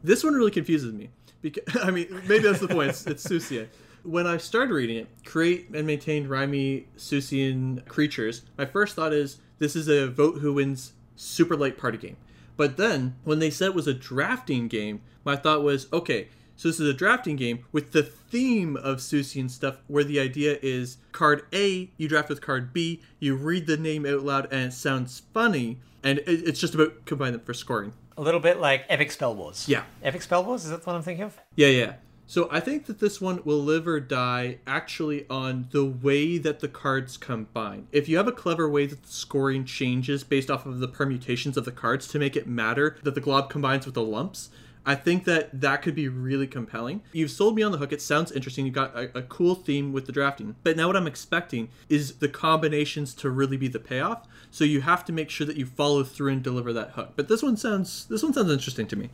[0.03, 1.11] This one really confuses me.
[1.43, 2.91] Because, I mean, maybe that's the point.
[2.91, 3.69] It's, it's Susia.
[4.03, 9.39] When I started reading it, create and maintain rhymy Seussian creatures, my first thought is
[9.59, 12.17] this is a vote who wins super light party game.
[12.57, 16.69] But then, when they said it was a drafting game, my thought was okay, so
[16.69, 20.99] this is a drafting game with the theme of Seussian stuff, where the idea is
[21.13, 24.73] card A, you draft with card B, you read the name out loud, and it
[24.73, 27.93] sounds funny, and it's just about combining them for scoring.
[28.17, 29.69] A little bit like Epic Spell Wars.
[29.69, 29.85] Yeah.
[30.03, 31.39] Epic Spell Wars, is that what I'm thinking of?
[31.57, 31.95] Yeah, yeah.
[32.27, 36.61] So I think that this one will live or die actually on the way that
[36.61, 37.89] the cards combine.
[37.93, 41.59] If you have a clever way that the scoring changes based off of the permutations
[41.59, 44.49] of the cards to make it matter that the glob combines with the lumps,
[44.85, 47.03] I think that that could be really compelling.
[47.13, 47.93] You've sold me on the hook.
[47.93, 48.67] It sounds interesting.
[48.67, 50.57] You've got a, a, cool theme with the drafting.
[50.65, 54.27] But now what I'm expecting is the combinations to really be the payoff.
[54.51, 57.13] So you have to make sure that you follow through and deliver that hook.
[57.15, 59.11] But this one sounds this one sounds interesting to me.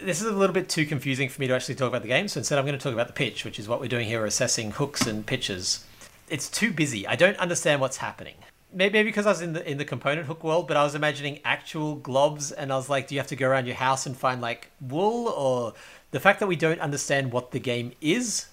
[0.00, 2.26] This is a little bit too confusing for me to actually talk about the game.
[2.28, 4.24] So instead, I'm going to talk about the pitch, which is what we're doing here,
[4.24, 5.84] assessing hooks and pitches.
[6.28, 7.06] It's too busy.
[7.06, 8.36] I don't understand what's happening
[8.74, 11.40] maybe because I was in the in the component hook world, but I was imagining
[11.44, 14.16] actual globs, and I was like, do you have to go around your house and
[14.16, 15.74] find like wool, or
[16.10, 18.46] the fact that we don't understand what the game is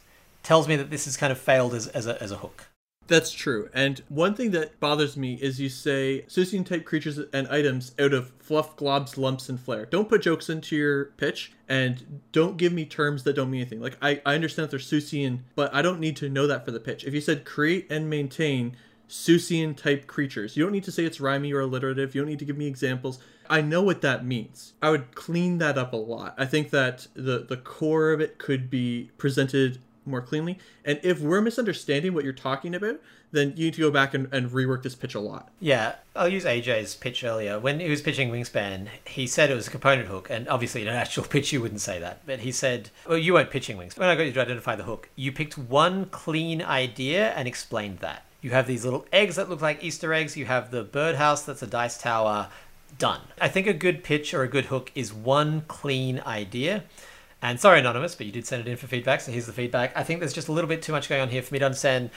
[0.43, 2.67] tells me that this has kind of failed as as a, as a hook.
[3.07, 3.69] That's true.
[3.73, 8.13] And one thing that bothers me is you say Seussian type creatures and items out
[8.13, 9.85] of fluff, globs, lumps, and flair.
[9.85, 13.81] Don't put jokes into your pitch and don't give me terms that don't mean anything.
[13.81, 16.71] Like, I, I understand that they're Seussian, but I don't need to know that for
[16.71, 17.03] the pitch.
[17.03, 18.77] If you said create and maintain
[19.11, 20.55] Seussian type creatures.
[20.55, 22.15] You don't need to say it's rhymey or alliterative.
[22.15, 23.19] You don't need to give me examples.
[23.49, 24.71] I know what that means.
[24.81, 26.33] I would clean that up a lot.
[26.37, 30.57] I think that the the core of it could be presented more cleanly.
[30.85, 34.33] And if we're misunderstanding what you're talking about, then you need to go back and,
[34.33, 35.49] and rework this pitch a lot.
[35.59, 37.59] Yeah, I'll use AJ's pitch earlier.
[37.59, 40.87] When he was pitching Wingspan, he said it was a component hook, and obviously in
[40.87, 42.25] an actual pitch you wouldn't say that.
[42.25, 43.99] But he said, well, you weren't pitching Wingspan.
[43.99, 47.99] When I got you to identify the hook, you picked one clean idea and explained
[47.99, 48.23] that.
[48.41, 50.35] You have these little eggs that look like Easter eggs.
[50.35, 52.49] You have the birdhouse that's a dice tower.
[52.97, 53.21] Done.
[53.39, 56.83] I think a good pitch or a good hook is one clean idea.
[57.41, 59.95] And sorry, Anonymous, but you did send it in for feedback, so here's the feedback.
[59.95, 61.65] I think there's just a little bit too much going on here for me to
[61.65, 62.11] understand.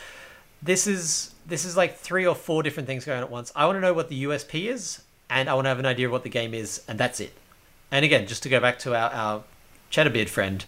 [0.60, 3.52] This is this is like three or four different things going on at once.
[3.54, 6.06] I want to know what the USP is, and I want to have an idea
[6.06, 7.34] of what the game is, and that's it.
[7.90, 9.44] And again, just to go back to our, our
[9.90, 10.64] Cheddar friend,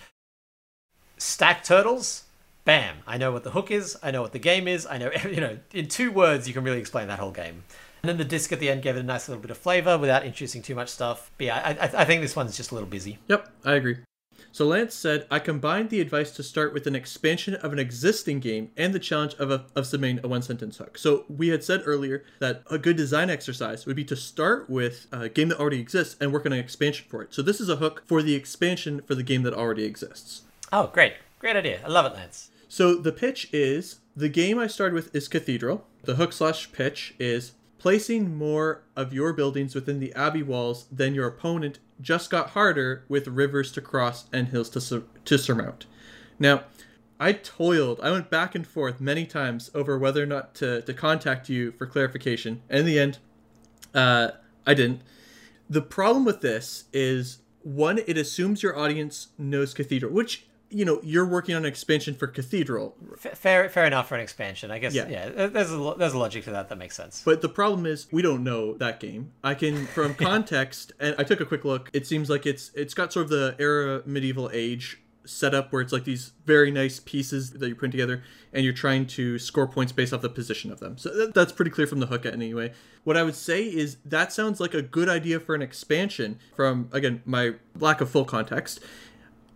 [1.19, 2.25] stack turtles
[2.66, 5.11] bam, I know what the hook is, I know what the game is, I know,
[5.24, 7.64] you know, in two words, you can really explain that whole game.
[8.02, 9.96] And then the disc at the end gave it a nice little bit of flavor
[9.96, 11.31] without introducing too much stuff.
[11.38, 13.18] But yeah, I, I think this one's just a little busy.
[13.29, 13.96] Yep, I agree.
[14.52, 18.40] So Lance said, I combined the advice to start with an expansion of an existing
[18.40, 20.98] game and the challenge of, a, of submitting a one sentence hook.
[20.98, 25.09] So we had said earlier that a good design exercise would be to start with
[25.12, 27.35] a game that already exists and work on an expansion for it.
[27.35, 30.42] So this is a hook for the expansion for the game that already exists.
[30.72, 31.14] Oh, great.
[31.38, 31.81] Great idea.
[31.85, 32.50] I love it, Lance.
[32.68, 35.87] So the pitch is the game I started with is Cathedral.
[36.05, 41.14] The hook slash pitch is placing more of your buildings within the abbey walls than
[41.14, 45.87] your opponent just got harder with rivers to cross and hills to, sur- to surmount.
[46.38, 46.64] Now,
[47.18, 50.92] I toiled, I went back and forth many times over whether or not to, to
[50.92, 52.62] contact you for clarification.
[52.68, 53.18] And in the end,
[53.94, 54.33] uh,
[54.66, 55.02] I didn't.
[55.68, 61.00] The problem with this is one, it assumes your audience knows Cathedral, which you know
[61.02, 62.96] you're working on an expansion for cathedral.
[63.18, 64.70] Fair fair enough for an expansion.
[64.70, 66.68] I guess yeah, yeah there's a there's a logic to that.
[66.68, 67.22] That makes sense.
[67.24, 69.33] But the problem is we don't know that game.
[69.42, 72.94] I can from context and i took a quick look it seems like it's it's
[72.94, 77.50] got sort of the era medieval age setup where it's like these very nice pieces
[77.50, 80.79] that you're putting together and you're trying to score points based off the position of
[80.79, 80.96] them.
[80.96, 82.72] So that, that's pretty clear from the hook anyway.
[83.02, 86.88] What i would say is that sounds like a good idea for an expansion from
[86.92, 88.81] again my lack of full context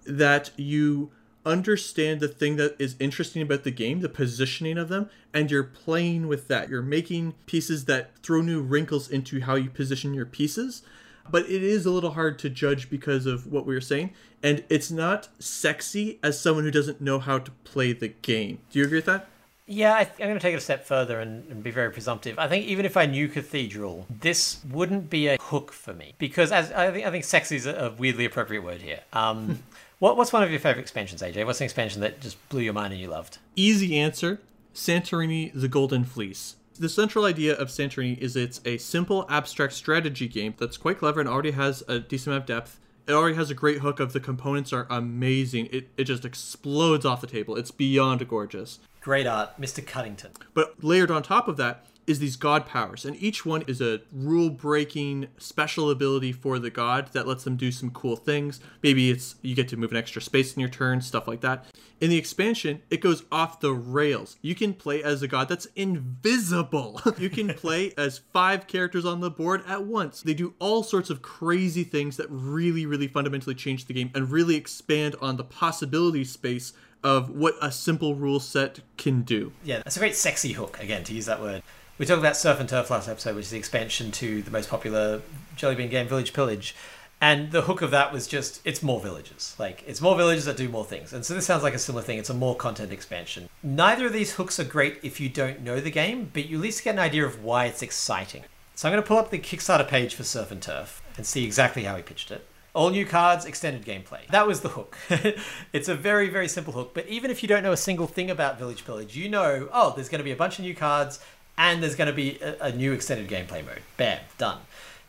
[0.04, 1.10] that you
[1.44, 5.64] understand the thing that is interesting about the game, the positioning of them, and you're
[5.64, 6.68] playing with that.
[6.68, 10.82] You're making pieces that throw new wrinkles into how you position your pieces.
[11.30, 14.12] But it is a little hard to judge because of what we were saying.
[14.42, 18.58] And it's not sexy as someone who doesn't know how to play the game.
[18.70, 19.28] Do you agree with that?
[19.66, 22.36] Yeah, I am going to take it a step further and, and, be very presumptive.
[22.40, 26.50] I think even if I knew Cathedral, this wouldn't be a hook for me because
[26.50, 28.98] as I think I think sexy is a weirdly appropriate word here.
[29.12, 29.62] Um,
[30.00, 31.44] What, what's one of your favorite expansions, AJ?
[31.44, 33.36] What's an expansion that just blew your mind and you loved?
[33.54, 34.40] Easy answer
[34.74, 36.56] Santorini the Golden Fleece.
[36.78, 41.20] The central idea of Santorini is it's a simple abstract strategy game that's quite clever
[41.20, 42.80] and already has a decent amount of depth.
[43.06, 45.68] It already has a great hook of the components are amazing.
[45.70, 47.56] It, it just explodes off the table.
[47.56, 48.78] It's beyond gorgeous.
[49.02, 49.86] Great art, Mr.
[49.86, 50.30] Cuddington.
[50.54, 54.00] But layered on top of that is these god powers, and each one is a
[54.12, 58.60] rule breaking special ability for the god that lets them do some cool things.
[58.82, 61.66] Maybe it's you get to move an extra space in your turn, stuff like that.
[62.00, 64.38] In the expansion, it goes off the rails.
[64.40, 67.00] You can play as a god that's invisible.
[67.18, 70.22] you can play as five characters on the board at once.
[70.22, 74.30] They do all sorts of crazy things that really, really fundamentally change the game and
[74.30, 79.52] really expand on the possibility space of what a simple rule set can do.
[79.64, 81.62] Yeah, that's a great sexy hook, again, to use that word.
[82.00, 84.70] We talked about Surf and Turf last episode, which is the expansion to the most
[84.70, 85.20] popular
[85.54, 86.74] Jellybean game, Village Pillage.
[87.20, 89.54] And the hook of that was just, it's more villages.
[89.58, 91.12] Like, it's more villages that do more things.
[91.12, 92.16] And so this sounds like a similar thing.
[92.16, 93.50] It's a more content expansion.
[93.62, 96.62] Neither of these hooks are great if you don't know the game, but you at
[96.62, 98.44] least get an idea of why it's exciting.
[98.74, 101.44] So I'm going to pull up the Kickstarter page for Surf and Turf and see
[101.44, 102.46] exactly how he pitched it.
[102.72, 104.26] All new cards, extended gameplay.
[104.28, 104.96] That was the hook.
[105.74, 106.94] it's a very, very simple hook.
[106.94, 109.92] But even if you don't know a single thing about Village Pillage, you know, oh,
[109.94, 111.18] there's going to be a bunch of new cards
[111.60, 113.82] and there's going to be a, a new extended gameplay mode.
[113.98, 114.58] Bam, done.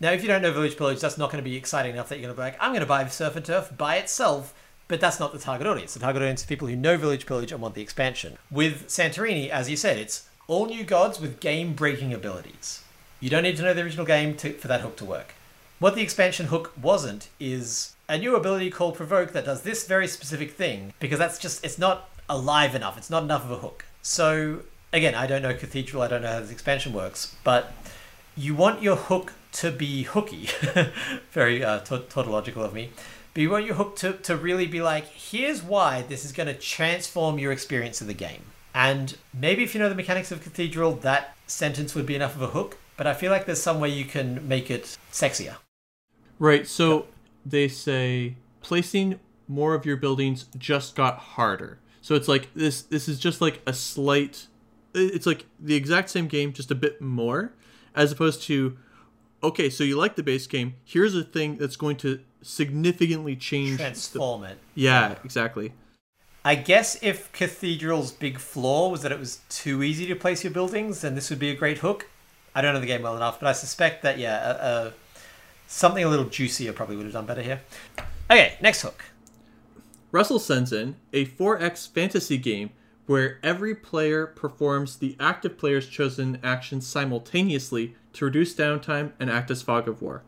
[0.01, 2.17] Now, if you don't know Village Pillage, that's not going to be exciting enough that
[2.17, 4.53] you're going to be like, I'm going to buy Surf and Turf by itself.
[4.87, 5.93] But that's not the target audience.
[5.93, 8.37] The target audience is people who know Village Pillage and want the expansion.
[8.51, 12.83] With Santorini, as you said, it's all new gods with game breaking abilities.
[13.21, 15.35] You don't need to know the original game to, for that hook to work.
[15.79, 20.09] What the expansion hook wasn't is a new ability called Provoke that does this very
[20.09, 22.97] specific thing, because that's just, it's not alive enough.
[22.97, 23.85] It's not enough of a hook.
[24.01, 27.73] So again, I don't know Cathedral, I don't know how this expansion works, but
[28.35, 30.49] you want your hook to be hooky.
[31.31, 32.91] Very uh, tautological of me.
[33.33, 36.47] But you want your hook to, to really be like, here's why this is going
[36.47, 38.43] to transform your experience of the game.
[38.73, 42.41] And maybe if you know the mechanics of Cathedral, that sentence would be enough of
[42.41, 42.77] a hook.
[42.97, 45.55] But I feel like there's some way you can make it sexier.
[46.39, 46.67] Right.
[46.67, 47.07] So
[47.45, 51.79] they say placing more of your buildings just got harder.
[52.01, 52.81] So it's like this.
[52.81, 54.47] This is just like a slight
[54.93, 57.53] it's like the exact same game, just a bit more,
[57.95, 58.77] as opposed to,
[59.43, 60.75] okay, so you like the base game.
[60.83, 64.51] Here's a thing that's going to significantly change, transform the...
[64.51, 64.57] it.
[64.75, 65.73] Yeah, exactly.
[66.43, 70.51] I guess if Cathedral's big flaw was that it was too easy to place your
[70.51, 72.07] buildings, then this would be a great hook.
[72.55, 74.91] I don't know the game well enough, but I suspect that yeah, uh, uh,
[75.67, 77.61] something a little juicier probably would have done better here.
[78.29, 79.05] Okay, next hook.
[80.11, 82.71] Russell sends in a 4X fantasy game
[83.11, 89.51] where every player performs the active player's chosen action simultaneously to reduce downtime and act
[89.51, 90.23] as fog of war.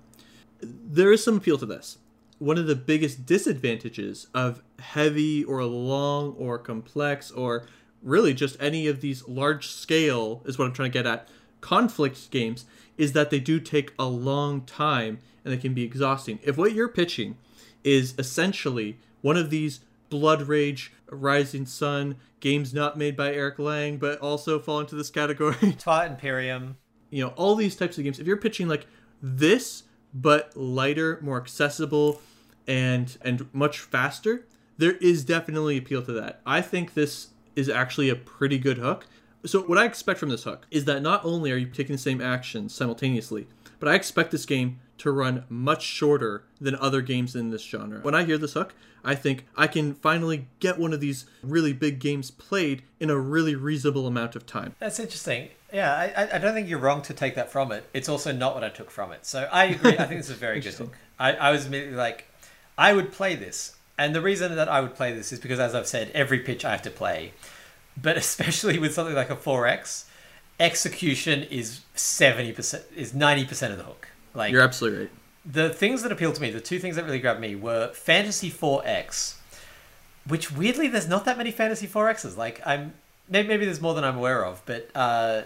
[0.59, 1.99] There is some appeal to this.
[2.39, 7.65] One of the biggest disadvantages of heavy or long or complex or
[8.01, 11.29] really just any of these large scale is what I'm trying to get at
[11.61, 12.65] conflict games
[12.97, 16.37] is that they do take a long time and they can be exhausting.
[16.43, 17.37] If what you're pitching
[17.85, 23.97] is essentially one of these Blood Rage, Rising Sun, games not made by Eric Lang,
[23.97, 25.73] but also fall into this category.
[25.79, 26.77] Twilight Imperium.
[27.09, 28.19] You know, all these types of games.
[28.19, 28.87] If you're pitching like
[29.21, 32.21] this, but lighter, more accessible,
[32.67, 34.45] and and much faster,
[34.77, 36.41] there is definitely appeal to that.
[36.45, 39.05] I think this is actually a pretty good hook.
[39.45, 42.01] So what I expect from this hook is that not only are you taking the
[42.01, 43.47] same actions simultaneously,
[43.79, 47.99] but I expect this game to run much shorter than other games in this genre.
[47.99, 51.73] When I hear this hook, I think I can finally get one of these really
[51.73, 54.75] big games played in a really reasonable amount of time.
[54.79, 55.49] That's interesting.
[55.73, 57.84] Yeah, I, I don't think you're wrong to take that from it.
[57.93, 59.25] It's also not what I took from it.
[59.25, 59.97] So I agree.
[59.97, 60.95] I think this is a very good hook.
[61.19, 62.27] I, I was immediately like,
[62.77, 63.75] I would play this.
[63.97, 66.63] And the reason that I would play this is because, as I've said, every pitch
[66.63, 67.34] I have to play.
[68.01, 70.06] But especially with something like a 4X,
[70.60, 74.08] execution is 70%, is 90% of the hook.
[74.33, 75.09] Like You're absolutely right.
[75.45, 78.49] The things that appealed to me, the two things that really grabbed me were Fantasy
[78.49, 79.35] 4X,
[80.27, 82.37] which weirdly there's not that many Fantasy 4Xs.
[82.37, 82.93] Like I'm
[83.29, 85.41] maybe, maybe there's more than I'm aware of, but uh,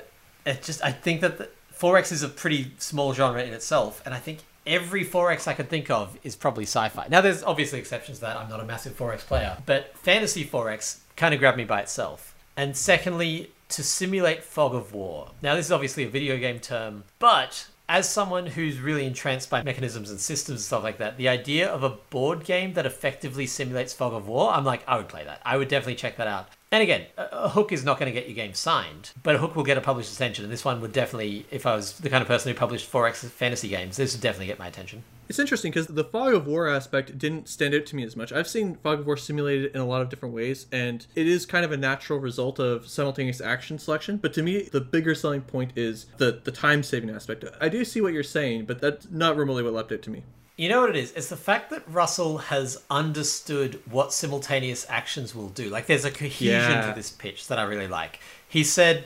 [0.45, 4.13] it just I think that the, 4X is a pretty small genre in itself, and
[4.13, 7.08] I think every 4X I could think of is probably sci-fi.
[7.10, 8.38] Now there's obviously exceptions to that.
[8.38, 12.35] I'm not a massive 4X player, but Fantasy 4X kind of grabbed me by itself.
[12.56, 15.31] And secondly, to simulate fog of war.
[15.42, 19.63] Now this is obviously a video game term, but as someone who's really entranced by
[19.63, 23.48] mechanisms and systems and stuff like that, the idea of a board game that effectively
[23.48, 25.42] simulates Fog of War, I'm like, I would play that.
[25.46, 26.50] I would definitely check that out.
[26.72, 29.56] And again, a hook is not going to get your game signed, but a hook
[29.56, 30.44] will get a publisher's attention.
[30.44, 33.30] And this one would definitely, if I was the kind of person who published 4X
[33.30, 35.04] fantasy games, this would definitely get my attention.
[35.30, 38.34] It's interesting because the Fog of War aspect didn't stand out to me as much.
[38.34, 41.46] I've seen Fog of War simulated in a lot of different ways, and it is
[41.46, 44.18] kind of a natural result of simultaneous action selection.
[44.18, 47.46] But to me, the bigger selling point is the, the time saving aspect.
[47.62, 50.24] I do see what you're saying, but that's not remotely what left out to me.
[50.58, 51.12] You know what it is?
[51.14, 55.70] It's the fact that Russell has understood what simultaneous actions will do.
[55.70, 56.90] Like there's a cohesion Yeah.
[56.90, 58.20] to this pitch that I really like.
[58.50, 59.06] He said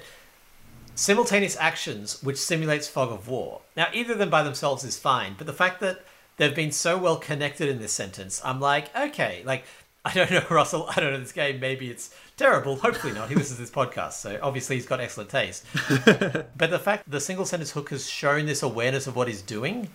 [0.96, 3.62] simultaneous actions which simulates fog of war.
[3.76, 6.06] Now either of them by themselves is fine, but the fact that
[6.38, 9.66] they've been so well connected in this sentence, I'm like, okay, like
[10.06, 13.28] I don't know Russell, I don't know this game, maybe it's terrible, hopefully not.
[13.30, 15.66] He listens to this podcast, so obviously he's got excellent taste.
[16.06, 19.90] but the fact the single sentence hook has shown this awareness of what he's doing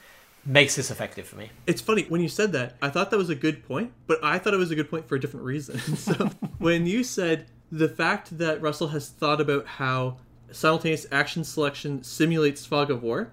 [0.47, 1.51] makes this effective for me.
[1.67, 2.77] It's funny when you said that.
[2.81, 5.09] I thought that was a good point, but I thought it was a good point
[5.09, 5.79] for a different reason.
[5.97, 10.19] so when you said the fact that Russell has thought about how
[10.53, 13.33] simultaneous action selection simulates fog of war,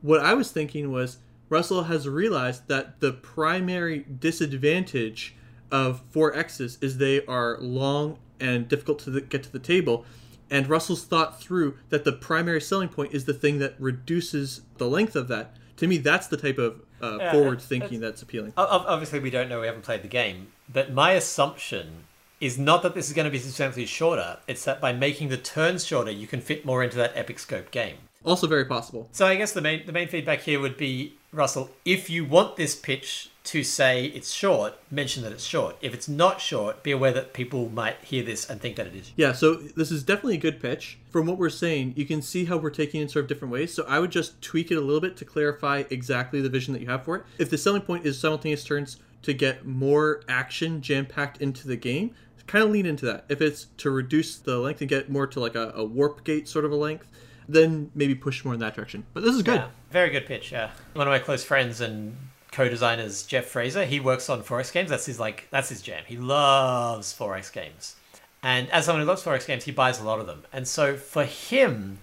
[0.00, 1.18] what I was thinking was
[1.48, 5.36] Russell has realized that the primary disadvantage
[5.70, 10.04] of 4Xs is they are long and difficult to the, get to the table.
[10.50, 14.88] And Russell's thought through that the primary selling point is the thing that reduces the
[14.88, 15.56] length of that.
[15.82, 18.52] To me, that's the type of uh, Yeah, forward thinking that's appealing.
[18.56, 19.62] Obviously, we don't know.
[19.62, 22.04] We haven't played the game, but my assumption
[22.40, 24.38] is not that this is going to be substantially shorter.
[24.46, 27.72] It's that by making the turns shorter, you can fit more into that epic scope
[27.72, 27.96] game.
[28.22, 29.08] Also, very possible.
[29.10, 31.68] So I guess the main the main feedback here would be Russell.
[31.84, 35.76] If you want this pitch to say it's short, mention that it's short.
[35.80, 38.94] If it's not short, be aware that people might hear this and think that it
[38.94, 39.12] is.
[39.16, 40.98] Yeah, so this is definitely a good pitch.
[41.10, 43.52] From what we're saying, you can see how we're taking it in sort of different
[43.52, 43.74] ways.
[43.74, 46.80] So I would just tweak it a little bit to clarify exactly the vision that
[46.80, 47.24] you have for it.
[47.38, 51.76] If the selling point is simultaneous turns to get more action jam packed into the
[51.76, 52.14] game,
[52.46, 53.24] kind of lean into that.
[53.28, 56.48] If it's to reduce the length and get more to like a, a warp gate
[56.48, 57.08] sort of a length,
[57.48, 59.04] then maybe push more in that direction.
[59.14, 59.56] But this is good.
[59.56, 60.52] Yeah, very good pitch.
[60.52, 62.16] Yeah, one of my close friends and
[62.52, 64.90] co-designers, Jeff Fraser, he works on 4X games.
[64.90, 66.04] That's his like that's his jam.
[66.06, 67.96] He loves 4X games,
[68.42, 70.42] and as someone who loves 4X games, he buys a lot of them.
[70.52, 71.98] And so for him,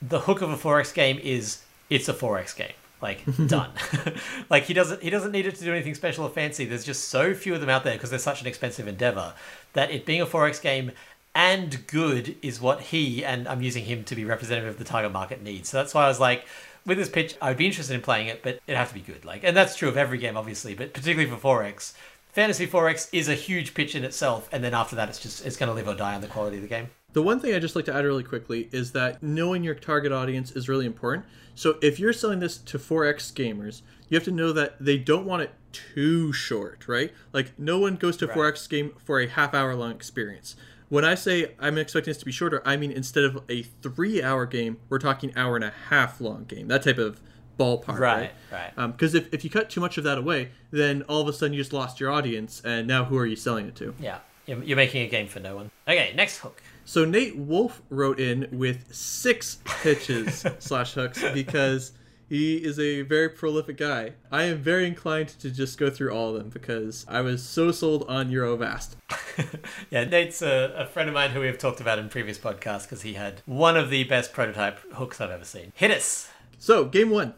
[0.00, 2.72] the hook of a 4X game is it's a 4X game.
[3.02, 3.70] Like done.
[4.50, 6.64] like he doesn't he doesn't need it to do anything special or fancy.
[6.64, 9.34] There's just so few of them out there because they're such an expensive endeavor
[9.72, 10.92] that it being a 4X game
[11.34, 15.12] and good is what he and I'm using him to be representative of the target
[15.12, 15.68] market needs.
[15.68, 16.46] So that's why I was like,
[16.86, 19.00] with this pitch, I would be interested in playing it, but it'd have to be
[19.00, 19.24] good.
[19.24, 21.94] Like, and that's true of every game, obviously, but particularly for 4X.
[22.32, 25.56] Fantasy 4X is a huge pitch in itself, and then after that, it's just it's
[25.56, 26.88] going to live or die on the quality of the game.
[27.12, 30.10] The one thing I'd just like to add really quickly is that knowing your target
[30.10, 31.26] audience is really important.
[31.54, 35.24] So if you're selling this to 4X gamers, you have to know that they don't
[35.24, 37.12] want it too short, right?
[37.32, 40.56] Like no one goes to a 4X game for a half hour long experience.
[40.94, 44.22] When I say I'm expecting this to be shorter, I mean instead of a three
[44.22, 46.68] hour game, we're talking hour and a half long game.
[46.68, 47.20] That type of
[47.58, 48.32] ballpark, Right, right?
[48.52, 48.72] right.
[48.76, 51.32] Um, because if, if you cut too much of that away, then all of a
[51.32, 53.92] sudden you just lost your audience, and now who are you selling it to?
[53.98, 55.72] Yeah, you're, you're making a game for no one.
[55.88, 56.62] Okay, next hook.
[56.84, 61.90] So Nate Wolf wrote in with six pitches slash hooks because
[62.28, 64.14] he is a very prolific guy.
[64.32, 67.70] I am very inclined to just go through all of them because I was so
[67.70, 68.96] sold on Eurovast.
[69.90, 72.82] Yeah, Nate's a, a friend of mine who we have talked about in previous podcasts
[72.82, 75.72] because he had one of the best prototype hooks I've ever seen.
[75.74, 76.30] Hit us.
[76.58, 77.34] So game one,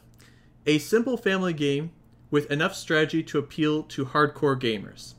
[0.67, 1.93] a simple family game
[2.31, 5.15] with enough strategy to appeal to hardcore gamers.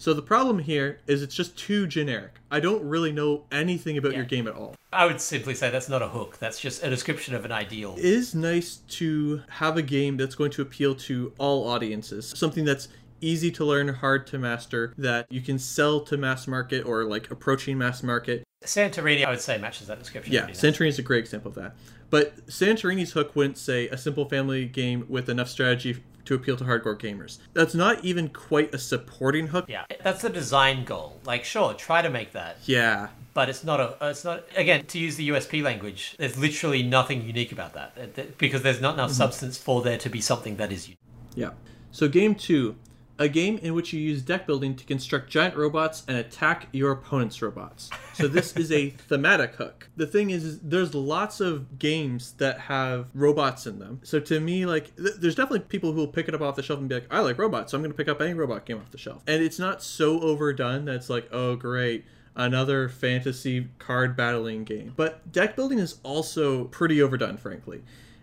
[0.00, 2.38] So the problem here is it's just too generic.
[2.52, 4.76] I don't really know anything about your game at all.
[4.92, 6.38] I would simply say that's not a hook.
[6.38, 7.96] That's just a description of an ideal.
[7.98, 12.32] It is nice to have a game that's going to appeal to all audiences.
[12.36, 12.86] Something that's
[13.20, 17.32] easy to learn, hard to master, that you can sell to mass market or like
[17.32, 18.44] approaching mass market.
[18.64, 20.32] Santorini, I would say, matches that description.
[20.32, 20.48] Yeah.
[20.50, 21.74] Santorini is a great example of that.
[22.10, 26.64] But Santorini's hook wouldn't say a simple family game with enough strategy to appeal to
[26.64, 27.38] hardcore gamers.
[27.54, 29.64] That's not even quite a supporting hook.
[29.68, 31.18] Yeah, that's the design goal.
[31.24, 33.08] Like, sure, try to make that, Yeah.
[33.34, 33.96] but it's not a.
[34.02, 36.14] It's not again to use the USP language.
[36.18, 39.16] There's literally nothing unique about that because there's not enough mm-hmm.
[39.16, 40.98] substance for there to be something that is unique.
[41.34, 41.50] Yeah.
[41.90, 42.76] So game two,
[43.18, 46.92] a game in which you use deck building to construct giant robots and attack your
[46.92, 47.90] opponent's robots.
[48.14, 49.88] So this is a thematic hook.
[49.96, 54.00] The thing is, is there's lots of games that have robots in them.
[54.04, 56.62] So to me, like, th- there's definitely people who will pick it up off the
[56.62, 58.64] shelf and be like, I like robots, so I'm going to pick up any robot
[58.66, 59.22] game off the shelf.
[59.26, 62.04] And it's not so overdone that it's like, oh great.
[62.36, 64.92] Another fantasy card battling game.
[64.96, 67.82] But deck building is also pretty overdone, frankly.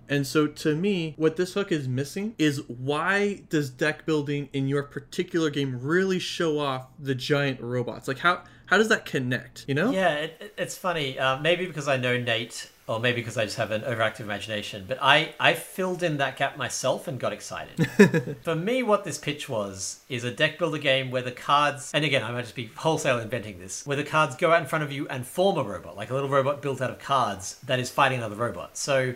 [0.10, 4.68] And so to me, what this hook is missing is why does deck building in
[4.68, 8.08] your particular game really show off the giant robots?
[8.08, 9.64] Like how how does that connect?
[9.68, 9.92] You know?
[9.92, 11.20] Yeah, it, it- it's funny.
[11.20, 14.86] Uh, maybe because I know Nate, or maybe because I just have an overactive imagination.
[14.88, 18.38] But I I filled in that gap myself and got excited.
[18.44, 22.04] For me, what this pitch was is a deck builder game where the cards, and
[22.06, 24.84] again, I might just be wholesale inventing this, where the cards go out in front
[24.84, 27.80] of you and form a robot, like a little robot built out of cards that
[27.80, 28.78] is fighting another robot.
[28.78, 29.14] So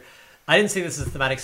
[0.49, 1.39] I didn't see this as a thematic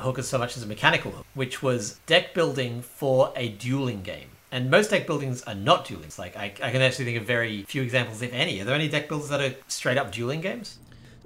[0.00, 4.02] hook as so much as a mechanical hook, which was deck building for a dueling
[4.02, 4.30] game.
[4.50, 6.10] And most deck buildings are not dueling.
[6.18, 8.60] Like I, I can actually think of very few examples, if any.
[8.60, 10.78] Are there any deck builders that are straight up dueling games?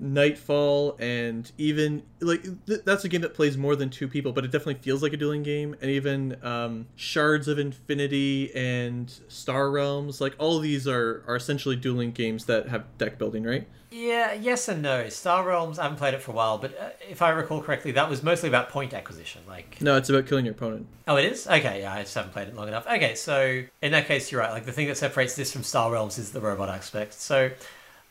[0.02, 4.44] Nightfall and even like th- that's a game that plays more than two people, but
[4.44, 5.76] it definitely feels like a dueling game.
[5.80, 11.76] And even um, Shards of Infinity and Star Realms, like all these are are essentially
[11.76, 13.66] dueling games that have deck building, right?
[13.92, 15.08] Yeah, yes and no.
[15.10, 17.92] Star Realms, I haven't played it for a while, but uh, if I recall correctly,
[17.92, 19.42] that was mostly about point acquisition.
[19.46, 20.86] Like, no, it's about killing your opponent.
[21.06, 21.46] Oh, it is.
[21.46, 22.86] Okay, yeah, I just haven't played it long enough.
[22.86, 24.50] Okay, so in that case, you're right.
[24.50, 27.12] Like, the thing that separates this from Star Realms is the robot aspect.
[27.12, 27.50] So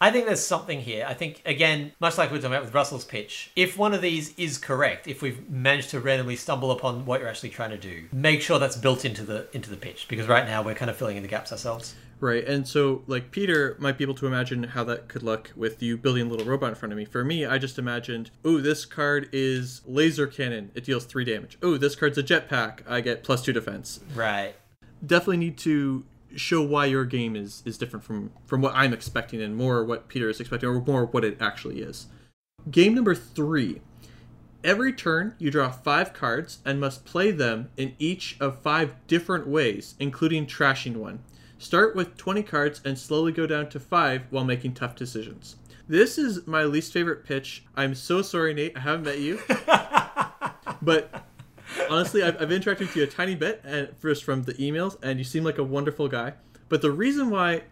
[0.01, 1.05] I think there's something here.
[1.07, 4.01] I think again, much like we are talking about with Russell's pitch, if one of
[4.01, 7.77] these is correct, if we've managed to randomly stumble upon what you're actually trying to
[7.77, 10.89] do, make sure that's built into the into the pitch because right now we're kind
[10.89, 11.93] of filling in the gaps ourselves.
[12.19, 15.81] Right, and so like Peter might be able to imagine how that could look with
[15.83, 17.05] you building a little robot in front of me.
[17.05, 20.71] For me, I just imagined, oh, this card is laser cannon.
[20.73, 21.57] It deals three damage.
[21.61, 22.81] Oh, this card's a jetpack.
[22.87, 23.99] I get plus two defense.
[24.15, 24.55] Right.
[25.05, 26.03] Definitely need to
[26.35, 30.07] show why your game is is different from from what I'm expecting and more what
[30.07, 32.07] Peter is expecting or more what it actually is.
[32.69, 33.81] Game number 3.
[34.63, 39.47] Every turn you draw 5 cards and must play them in each of 5 different
[39.47, 41.23] ways, including trashing one.
[41.57, 45.55] Start with 20 cards and slowly go down to 5 while making tough decisions.
[45.87, 47.65] This is my least favorite pitch.
[47.75, 48.77] I'm so sorry, Nate.
[48.77, 49.39] I haven't met you.
[50.81, 51.25] but
[51.89, 55.19] honestly, I've, I've interacted with you a tiny bit, and first from the emails, and
[55.19, 56.33] you seem like a wonderful guy.
[56.69, 57.63] But the reason why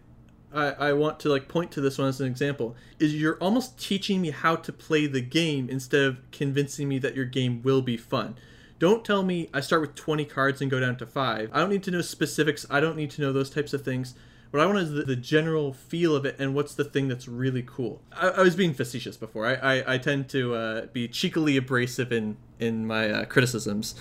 [0.54, 3.80] I, I want to like point to this one as an example is you're almost
[3.80, 7.82] teaching me how to play the game instead of convincing me that your game will
[7.82, 8.36] be fun.
[8.80, 11.50] Don't tell me I start with 20 cards and go down to five.
[11.54, 12.66] I don't need to know specifics.
[12.70, 14.16] I don't need to know those types of things.
[14.52, 17.28] What I want is the, the general feel of it and what's the thing that's
[17.28, 18.02] really cool.
[18.12, 19.46] I, I was being facetious before.
[19.46, 23.96] I, I, I tend to uh, be cheekily abrasive in, in my uh, criticisms.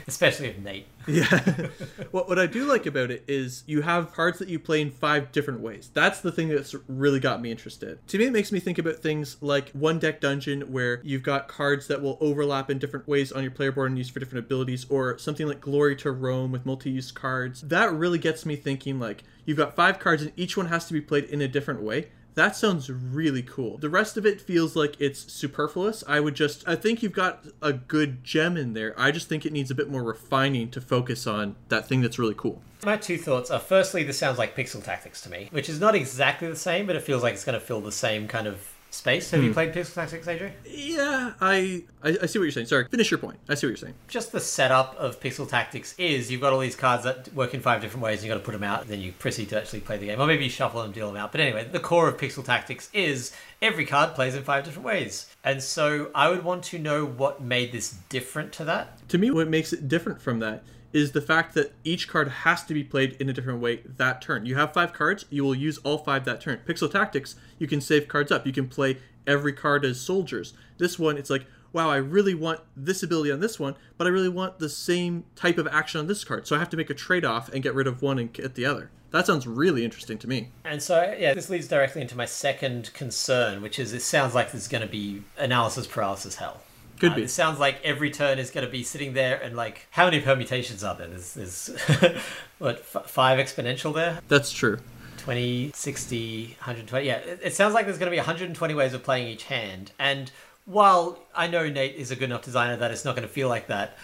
[0.06, 0.86] Especially at night.
[1.06, 1.68] yeah.
[2.10, 4.90] what, what I do like about it is you have cards that you play in
[4.90, 5.90] five different ways.
[5.92, 7.98] That's the thing that's really got me interested.
[8.08, 11.48] To me, it makes me think about things like one deck dungeon where you've got
[11.48, 14.46] cards that will overlap in different ways on your player board and used for different
[14.46, 17.60] abilities, or something like Glory to Rome with multi use cards.
[17.62, 20.92] That really gets me thinking like you've got five cards and each one has to
[20.92, 22.08] be played in a different way.
[22.34, 23.78] That sounds really cool.
[23.78, 26.02] The rest of it feels like it's superfluous.
[26.08, 28.98] I would just, I think you've got a good gem in there.
[28.98, 32.18] I just think it needs a bit more refining to focus on that thing that's
[32.18, 32.60] really cool.
[32.84, 35.94] My two thoughts are firstly, this sounds like Pixel Tactics to me, which is not
[35.94, 38.73] exactly the same, but it feels like it's going to fill the same kind of
[38.94, 39.30] space.
[39.30, 39.46] Have hmm.
[39.46, 40.52] you played Pixel Tactics, AJ?
[40.66, 42.66] Yeah, I, I, I see what you're saying.
[42.66, 43.38] Sorry, finish your point.
[43.48, 43.94] I see what you're saying.
[44.08, 47.60] Just the setup of Pixel Tactics is you've got all these cards that work in
[47.60, 48.20] five different ways.
[48.20, 50.06] And you've got to put them out, and then you proceed to actually play the
[50.06, 51.32] game, or maybe you shuffle them, deal them out.
[51.32, 55.26] But anyway, the core of Pixel Tactics is every card plays in five different ways,
[55.42, 59.08] and so I would want to know what made this different to that.
[59.08, 60.62] To me, what makes it different from that
[60.94, 64.22] is the fact that each card has to be played in a different way that
[64.22, 64.46] turn.
[64.46, 66.60] You have five cards, you will use all five that turn.
[66.66, 68.46] Pixel Tactics, you can save cards up.
[68.46, 70.54] You can play every card as soldiers.
[70.78, 74.10] This one, it's like, wow, I really want this ability on this one, but I
[74.10, 76.46] really want the same type of action on this card.
[76.46, 78.54] So I have to make a trade off and get rid of one and get
[78.54, 78.90] the other.
[79.10, 80.50] That sounds really interesting to me.
[80.64, 84.52] And so, yeah, this leads directly into my second concern, which is it sounds like
[84.52, 86.60] there's going to be analysis paralysis hell.
[87.04, 87.22] Could uh, be.
[87.24, 90.20] It sounds like every turn is going to be sitting there and like, how many
[90.20, 91.08] permutations are there?
[91.08, 91.68] There's, there's
[92.58, 94.20] what, f- five exponential there?
[94.28, 94.78] That's true.
[95.18, 97.06] 20, 60, 120.
[97.06, 99.92] Yeah, it, it sounds like there's going to be 120 ways of playing each hand.
[99.98, 100.30] And
[100.66, 103.48] while I know Nate is a good enough designer that it's not going to feel
[103.48, 103.96] like that,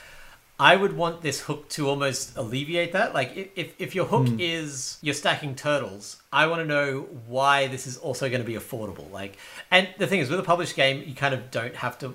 [0.59, 3.15] I would want this hook to almost alleviate that.
[3.15, 4.37] Like, if, if your hook mm.
[4.41, 8.57] is you're stacking turtles, I want to know why this is also going to be
[8.57, 9.11] affordable.
[9.11, 9.39] Like,
[9.71, 12.15] and the thing is, with a published game, you kind of don't have to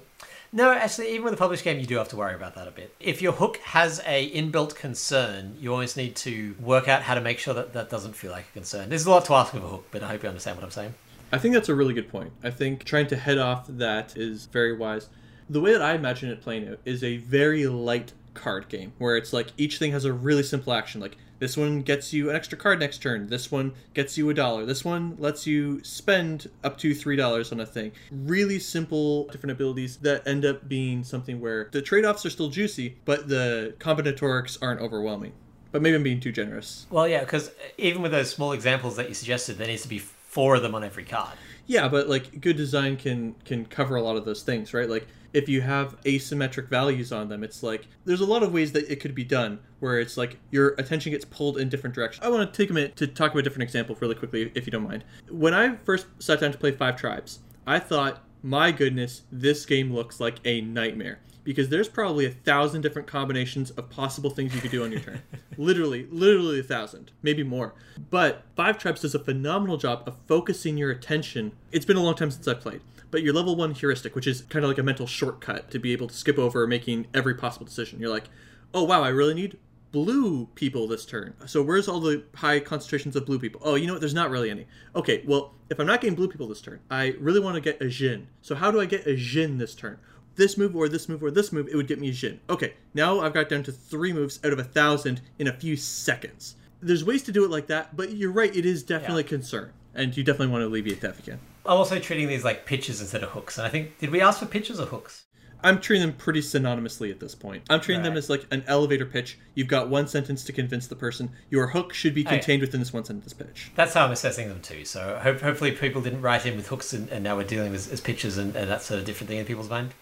[0.52, 2.72] no, actually, even with a published game, you do have to worry about that a
[2.72, 2.96] bit.
[3.00, 7.22] If your hook has a inbuilt concern, you always need to work out how to
[7.22, 8.90] make sure that that doesn't feel like a concern.
[8.90, 10.72] There's a lot to ask of a hook, but I hope you understand what I'm
[10.72, 10.94] saying.
[11.32, 12.32] I think that's a really good point.
[12.44, 15.10] I think trying to head off that is very wise.
[15.50, 19.18] The way that I imagine it playing out is a very light card game where
[19.18, 21.02] it's like each thing has a really simple action.
[21.02, 23.28] Like this one gets you an extra card next turn.
[23.28, 24.66] This one gets you a dollar.
[24.66, 27.92] This one lets you spend up to three dollars on a thing.
[28.12, 32.50] Really simple, different abilities that end up being something where the trade offs are still
[32.50, 35.34] juicy, but the combinatorics aren't overwhelming.
[35.72, 36.86] But maybe I'm being too generous.
[36.90, 40.00] Well, yeah, because even with those small examples that you suggested, there needs to be
[40.00, 41.38] four of them on every card.
[41.68, 44.90] Yeah, but like good design can can cover a lot of those things, right?
[44.90, 48.72] Like if you have asymmetric values on them, it's like there's a lot of ways
[48.74, 52.26] that it could be done where it's like your attention gets pulled in different directions.
[52.26, 54.66] I want to take a minute to talk about a different example really quickly, if
[54.66, 55.04] you don't mind.
[55.30, 59.92] When I first sat down to play Five Tribes, I thought my goodness, this game
[59.92, 61.20] looks like a nightmare.
[61.46, 65.00] Because there's probably a thousand different combinations of possible things you could do on your
[65.00, 65.22] turn.
[65.58, 67.74] literally, literally a thousand, maybe more.
[68.10, 71.54] But Five Tribes does a phenomenal job of focusing your attention.
[71.72, 72.82] It's been a long time since I played,
[73.12, 75.94] but your level one heuristic, which is kind of like a mental shortcut to be
[75.94, 78.02] able to skip over making every possible decision.
[78.02, 78.30] You're like,
[78.74, 79.58] oh wow, I really need
[79.96, 81.34] blue people this turn.
[81.46, 83.62] So where's all the high concentrations of blue people?
[83.64, 84.02] Oh, you know what?
[84.02, 84.68] There's not really any.
[84.94, 87.82] Okay, well, if I'm not getting blue people this turn, I really want to get
[87.82, 88.28] a Djinn.
[88.42, 89.98] So how do I get a Djinn this turn?
[90.36, 92.40] This move or this move or this move, it would get me a Djinn.
[92.50, 95.76] Okay, now I've got down to three moves out of a thousand in a few
[95.78, 96.56] seconds.
[96.82, 99.28] There's ways to do it like that, but you're right, it is definitely Yeah.
[99.28, 99.72] a concern.
[99.94, 101.40] And you definitely want to alleviate that if you can.
[101.66, 103.58] I'm also treating these like pitches instead of hooks.
[103.58, 105.24] And I think, did we ask for pitches or hooks?
[105.64, 107.64] I'm treating them pretty synonymously at this point.
[107.72, 109.40] I'm treating them as like an elevator pitch.
[109.56, 111.32] You've got one sentence to convince the person.
[111.50, 113.72] Your hook should be contained within this one sentence pitch.
[113.74, 114.86] That's how I'm assessing them too.
[114.86, 117.92] So hope, hopefully people didn't write in with hooks and, and now we're dealing with
[117.92, 119.94] as pitches and, and that's a different thing in people's mind.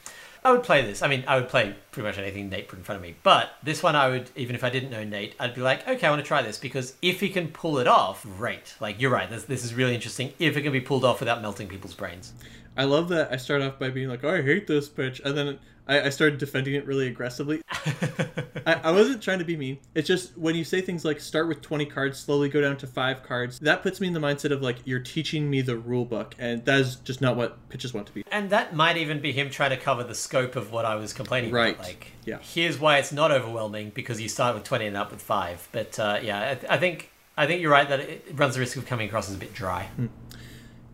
[0.45, 1.01] I would play this.
[1.01, 3.15] I mean, I would play pretty much anything Nate put in front of me.
[3.23, 6.05] But this one, I would, even if I didn't know Nate, I'd be like, okay,
[6.05, 8.75] I want to try this because if he can pull it off, great.
[8.81, 9.29] Like, you're right.
[9.29, 12.33] This, this is really interesting if it can be pulled off without melting people's brains.
[12.75, 15.21] I love that I start off by being like, oh, I hate this pitch.
[15.23, 17.61] And then I, I started defending it really aggressively.
[18.65, 19.79] I, I wasn't trying to be mean.
[19.93, 22.87] It's just when you say things like start with 20 cards, slowly go down to
[22.87, 26.05] five cards, that puts me in the mindset of like, you're teaching me the rule
[26.05, 26.35] book.
[26.39, 28.23] And that is just not what pitches want to be.
[28.31, 31.11] And that might even be him trying to cover the scope of what I was
[31.11, 31.73] complaining Right.
[31.75, 31.85] about.
[31.85, 32.37] Like, Yeah.
[32.41, 35.67] here's why it's not overwhelming because you start with 20 and up with 5.
[35.73, 38.59] But uh, yeah, I, I think I think you're right that it, it runs the
[38.61, 39.89] risk of coming across as a bit dry.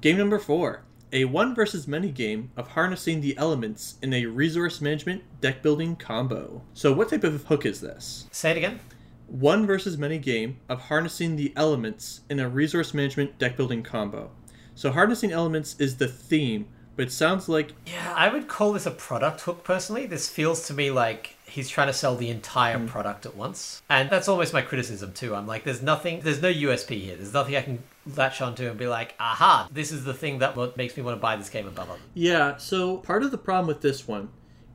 [0.01, 0.81] Game number four.
[1.11, 5.95] A one versus many game of harnessing the elements in a resource management deck building
[5.95, 6.61] combo.
[6.73, 8.27] So, what type of hook is this?
[8.31, 8.79] Say it again.
[9.25, 14.29] One versus many game of harnessing the elements in a resource management deck building combo.
[14.75, 18.85] So, harnessing elements is the theme, but it sounds like Yeah, I would call this
[18.85, 20.05] a product hook personally.
[20.05, 22.85] This feels to me like he's trying to sell the entire hmm.
[22.85, 23.81] product at once.
[23.89, 25.33] And that's almost my criticism too.
[25.33, 27.15] I'm like, there's nothing, there's no USP here.
[27.15, 27.83] There's nothing I can
[28.17, 31.21] latch onto and be like, aha, this is the thing that makes me want to
[31.21, 31.99] buy this game above other.
[32.13, 34.29] Yeah, so part of the problem with this one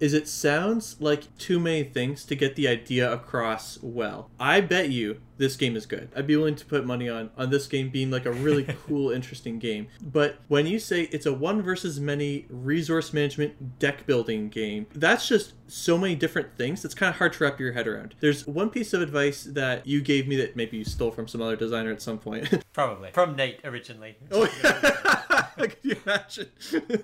[0.04, 4.28] is it sounds like too many things to get the idea across well.
[4.38, 6.10] I bet you this game is good.
[6.14, 9.10] I'd be willing to put money on on this game being like a really cool,
[9.10, 9.88] interesting game.
[10.02, 15.26] But when you say it's a one versus many resource management deck building game, that's
[15.26, 16.84] just so many different things.
[16.84, 18.14] It's kind of hard to wrap your head around.
[18.20, 21.40] There's one piece of advice that you gave me that maybe you stole from some
[21.40, 22.62] other designer at some point.
[22.74, 23.10] Probably.
[23.12, 24.18] From Nate originally.
[24.30, 25.22] Oh yeah.
[25.58, 26.48] Can you imagine?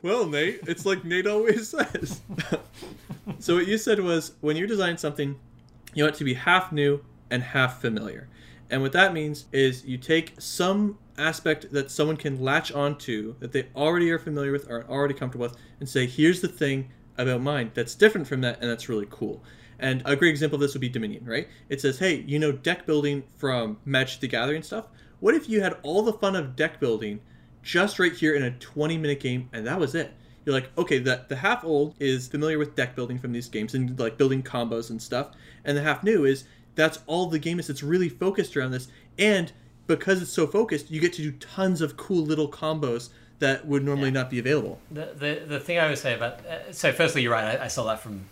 [0.03, 2.21] Well, Nate, it's like Nate always says.
[3.39, 5.39] so what you said was when you design something,
[5.95, 8.29] you want it to be half new and half familiar.
[8.71, 13.53] And what that means is you take some aspect that someone can latch onto that
[13.53, 17.41] they already are familiar with or already comfortable with and say, here's the thing about
[17.41, 19.43] mine that's different from that and that's really cool.
[19.79, 21.49] And a great example of this would be Dominion, right?
[21.69, 24.87] It says, hey, you know deck building from Magic the Gathering stuff?
[25.21, 27.21] What if you had all the fun of deck building
[27.63, 30.13] just right here in a 20 minute game and that was it?
[30.45, 33.75] You're like, okay, the, the half old is familiar with deck building from these games
[33.75, 35.29] and like building combos and stuff.
[35.65, 36.45] And the half new is
[36.75, 37.69] that's all the game is.
[37.69, 38.89] It's really focused around this.
[39.19, 39.53] And
[39.87, 43.85] because it's so focused, you get to do tons of cool little combos that would
[43.85, 44.15] normally Yeah.
[44.15, 44.81] not be available.
[44.91, 46.45] The, the, the thing I would say about.
[46.47, 47.59] Uh, so, firstly, you're right.
[47.59, 48.25] I, I saw that from.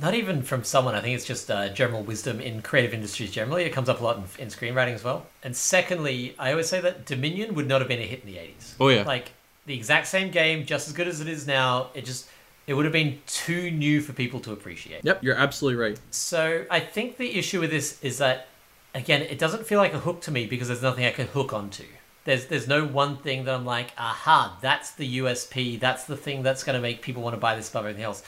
[0.00, 0.94] Not even from someone.
[0.94, 3.64] I think it's just uh, general wisdom in creative industries generally.
[3.64, 5.26] It comes up a lot in, in screenwriting as well.
[5.42, 8.38] And secondly, I always say that Dominion would not have been a hit in the
[8.38, 8.74] 80s.
[8.78, 9.02] Oh, yeah.
[9.02, 9.32] Like,
[9.66, 11.90] the exact same game, just as good as it is now.
[11.94, 12.28] It just.
[12.66, 15.04] It would have been too new for people to appreciate.
[15.04, 16.00] Yep, you're absolutely right.
[16.10, 18.48] So I think the issue with this is that
[18.96, 21.52] again, it doesn't feel like a hook to me because there's nothing I can hook
[21.52, 21.84] onto.
[22.24, 26.42] There's there's no one thing that I'm like, aha, that's the USP, that's the thing
[26.42, 28.24] that's going to make people want to buy this above everything else.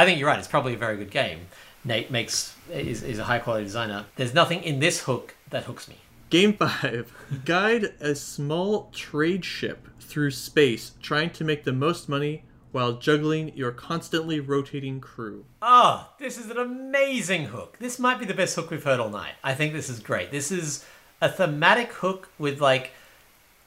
[0.00, 0.38] I think you're right.
[0.38, 1.40] It's probably a very good game.
[1.84, 4.06] Nate makes is, is a high quality designer.
[4.16, 5.96] There's nothing in this hook that hooks me.
[6.30, 7.12] Game 5.
[7.44, 13.54] Guide a small trade ship through space, trying to make the most money while juggling
[13.54, 15.44] your constantly rotating crew.
[15.60, 17.76] Oh, this is an amazing hook.
[17.78, 19.34] This might be the best hook we've heard all night.
[19.44, 20.30] I think this is great.
[20.30, 20.82] This is
[21.20, 22.92] a thematic hook with like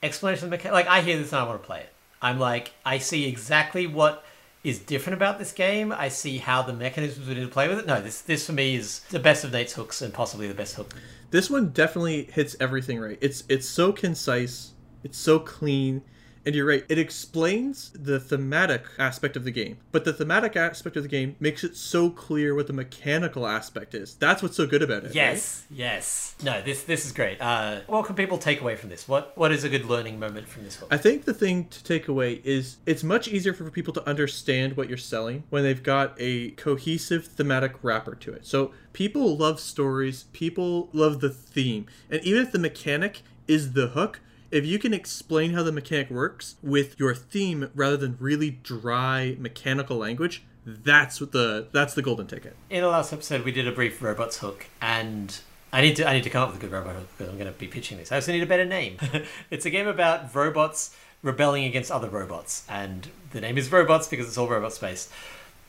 [0.01, 0.73] explanation of mechanics.
[0.73, 1.89] Like I hear this and I want to play it.
[2.23, 4.25] I'm like, I see exactly what
[4.63, 5.91] is different about this game.
[5.91, 7.85] I see how the mechanisms we need to play with it.
[7.85, 10.75] No, this this for me is the best of Nate's hooks and possibly the best
[10.75, 10.93] hook.
[11.31, 13.17] This one definitely hits everything right.
[13.21, 14.71] It's it's so concise,
[15.03, 16.01] it's so clean,
[16.45, 20.97] And you're right, it explains the thematic aspect of the game, but the thematic aspect
[20.97, 24.15] of the game makes it so clear what the mechanical aspect is.
[24.15, 25.15] That's what's so good about it.
[25.15, 26.35] Yes, yes.
[26.43, 27.39] No, this this is great.
[27.39, 29.07] Uh, what can people take away from this?
[29.07, 30.89] What what is a good learning moment from this book?
[30.91, 34.75] I think the thing to take away is it's much easier for people to understand
[34.75, 38.45] what you're selling when they've got a cohesive thematic wrapper to it.
[38.45, 43.87] So people love stories, people love the theme, and even if the mechanic is the
[43.87, 44.19] hook,
[44.53, 49.35] if you can explain how the mechanic works with your theme rather than really dry
[49.39, 52.55] mechanical language, that's what the that's the golden ticket.
[52.69, 55.35] In the last episode, we did a brief robots hook, and
[55.73, 57.39] I need to I need to come up with a good robot hook because I'm
[57.39, 58.11] going to be pitching this.
[58.11, 58.97] I also need a better name.
[59.49, 64.27] it's a game about robots rebelling against other robots, and the name is robots because
[64.27, 65.09] it's all robot space.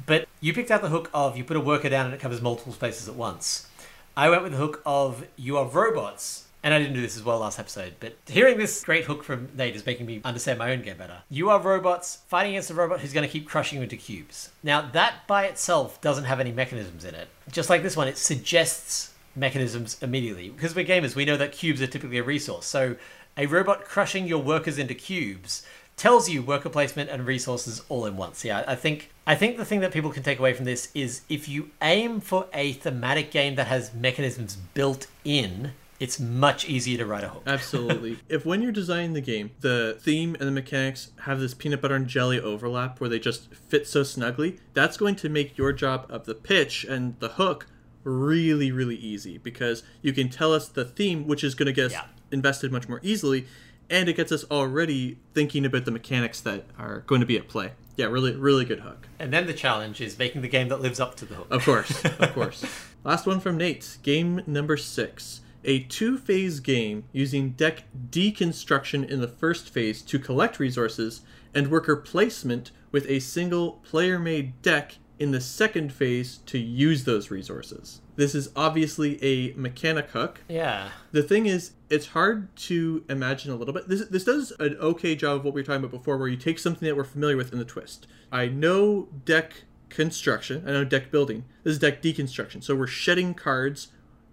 [0.05, 2.43] But you picked out the hook of you put a worker down and it covers
[2.43, 3.66] multiple spaces at once.
[4.14, 7.22] I went with the hook of you are robots and I didn't do this as
[7.22, 10.72] well last episode, but hearing this great hook from Nate is making me understand my
[10.72, 11.18] own game better.
[11.28, 14.50] You are robots fighting against a robot who's going to keep crushing you into cubes.
[14.62, 17.28] Now, that by itself doesn't have any mechanisms in it.
[17.52, 20.48] Just like this one, it suggests mechanisms immediately.
[20.48, 22.64] Because we're gamers, we know that cubes are typically a resource.
[22.64, 22.96] So,
[23.36, 25.66] a robot crushing your workers into cubes
[25.98, 28.42] tells you worker placement and resources all in once.
[28.42, 31.22] Yeah, I think I think the thing that people can take away from this is
[31.28, 36.99] if you aim for a thematic game that has mechanisms built in, it's much easier
[36.99, 37.42] to write a hook.
[37.47, 38.18] Absolutely.
[38.28, 41.95] if when you're designing the game, the theme and the mechanics have this peanut butter
[41.95, 46.07] and jelly overlap where they just fit so snugly, that's going to make your job
[46.09, 47.66] of the pitch and the hook
[48.03, 51.86] really, really easy because you can tell us the theme, which is going to get
[51.86, 52.05] us Yeah.
[52.32, 53.47] invested much more easily,
[53.88, 57.49] and it gets us already thinking about the mechanics that are going to be at
[57.49, 57.72] play.
[57.97, 59.07] Yeah, really, really good hook.
[59.20, 61.47] And then the challenge is making the game that lives up to the hook.
[61.51, 62.64] Of course, of course.
[63.05, 63.99] Last one from Nate.
[64.03, 65.40] Game number six.
[65.64, 71.22] A two phase game using deck deconstruction in the first phase to collect resources
[71.54, 77.04] and worker placement with a single player made deck in the second phase to use
[77.04, 78.00] those resources.
[78.16, 80.40] This is obviously a mechanic hook.
[80.48, 80.90] Yeah.
[81.12, 83.88] The thing is, it's hard to imagine a little bit.
[83.88, 86.36] This this does an okay job of what we were talking about before, where you
[86.36, 88.06] take something that we're familiar with in the twist.
[88.30, 90.64] I know deck construction.
[90.66, 91.44] I know deck building.
[91.62, 92.62] This is deck deconstruction.
[92.62, 93.88] So we're shedding cards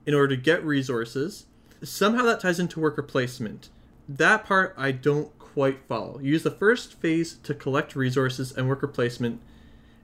[0.05, 1.45] in order to get resources.
[1.83, 3.69] Somehow that ties into worker placement.
[4.07, 6.19] That part I don't quite follow.
[6.19, 9.41] You use the first phase to collect resources and worker placement,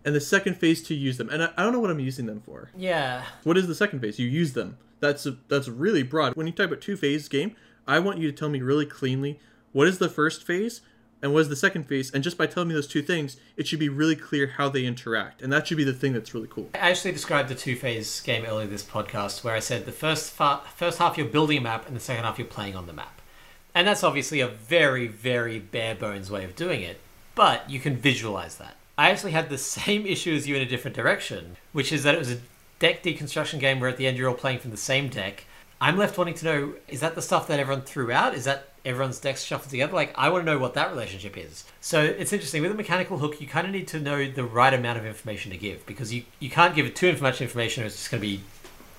[0.03, 1.29] and the second phase to use them.
[1.29, 2.69] And I, I don't know what I'm using them for.
[2.75, 3.23] Yeah.
[3.43, 4.19] What is the second phase?
[4.19, 4.77] You use them.
[4.99, 6.35] That's a, that's really broad.
[6.35, 7.55] When you talk about two phase game,
[7.87, 9.39] I want you to tell me really cleanly
[9.71, 10.81] what is the first phase
[11.21, 12.11] and what is the second phase.
[12.11, 14.85] And just by telling me those two things, it should be really clear how they
[14.85, 16.69] interact, and that should be the thing that's really cool.
[16.75, 20.31] I actually described the two phase game earlier this podcast where I said the first
[20.31, 22.93] fa- first half you're building a map and the second half you're playing on the
[22.93, 23.21] map.
[23.73, 26.99] And that's obviously a very, very bare bones way of doing it,
[27.35, 28.75] but you can visualize that.
[28.97, 32.15] I actually had the same issue as you in a different direction, which is that
[32.15, 32.39] it was a
[32.79, 35.45] deck deconstruction game where at the end you're all playing from the same deck.
[35.79, 38.33] I'm left wanting to know is that the stuff that everyone threw out?
[38.33, 39.93] Is that everyone's decks shuffled together?
[39.93, 41.65] Like, I want to know what that relationship is.
[41.81, 42.61] So it's interesting.
[42.61, 45.51] With a mechanical hook, you kind of need to know the right amount of information
[45.51, 48.21] to give because you, you can't give it too much information or it's just going
[48.21, 48.41] to be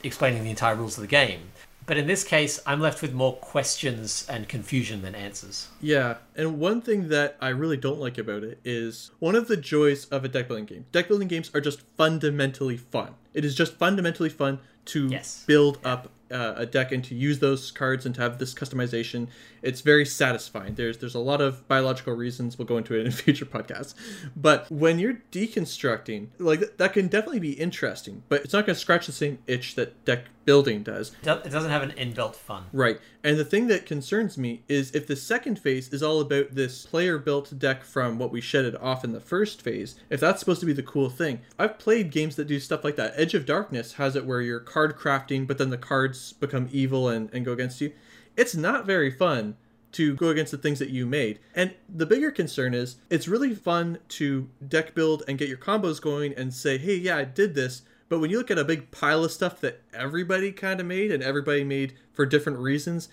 [0.05, 1.41] explaining the entire rules of the game.
[1.86, 5.68] But in this case, I'm left with more questions and confusion than answers.
[5.80, 9.57] Yeah, and one thing that I really don't like about it is one of the
[9.57, 10.84] joys of a deck building game.
[10.93, 13.14] Deck building games are just fundamentally fun.
[13.32, 15.45] It is just fundamentally fun to Yes.
[15.47, 19.29] build up uh, a deck and to use those cards and to have this customization.
[19.62, 20.74] It's very satisfying.
[20.74, 22.59] There's there's a lot of biological reasons.
[22.59, 23.95] We'll go into it in future podcasts.
[24.37, 28.81] But when you're deconstructing, like that can definitely be interesting, but it's not going to
[28.81, 31.13] scratch the same itch that deck building does.
[31.23, 32.65] It doesn't have an inbuilt fun.
[32.73, 32.99] Right.
[33.23, 36.87] And the thing that concerns me is if the second phase is all about this
[36.87, 40.61] player built deck from what we shedded off in the first phase, if that's supposed
[40.61, 41.41] to be the cool thing.
[41.59, 43.13] I've played games that do stuff like that.
[43.15, 47.11] Edge of Darkness has it where you're card crafting, but then the cards become evil
[47.11, 47.93] and, and go against you.
[48.35, 49.59] It's not very fun
[49.93, 51.41] to go against the things that you made.
[51.55, 56.01] And the bigger concern is it's really fun to deck build and get your combos
[56.01, 57.83] going and say, hey, yeah, I did this.
[58.09, 61.11] But when you look at a big pile of stuff that everybody kind of made
[61.13, 63.09] and everybody made for different reasons,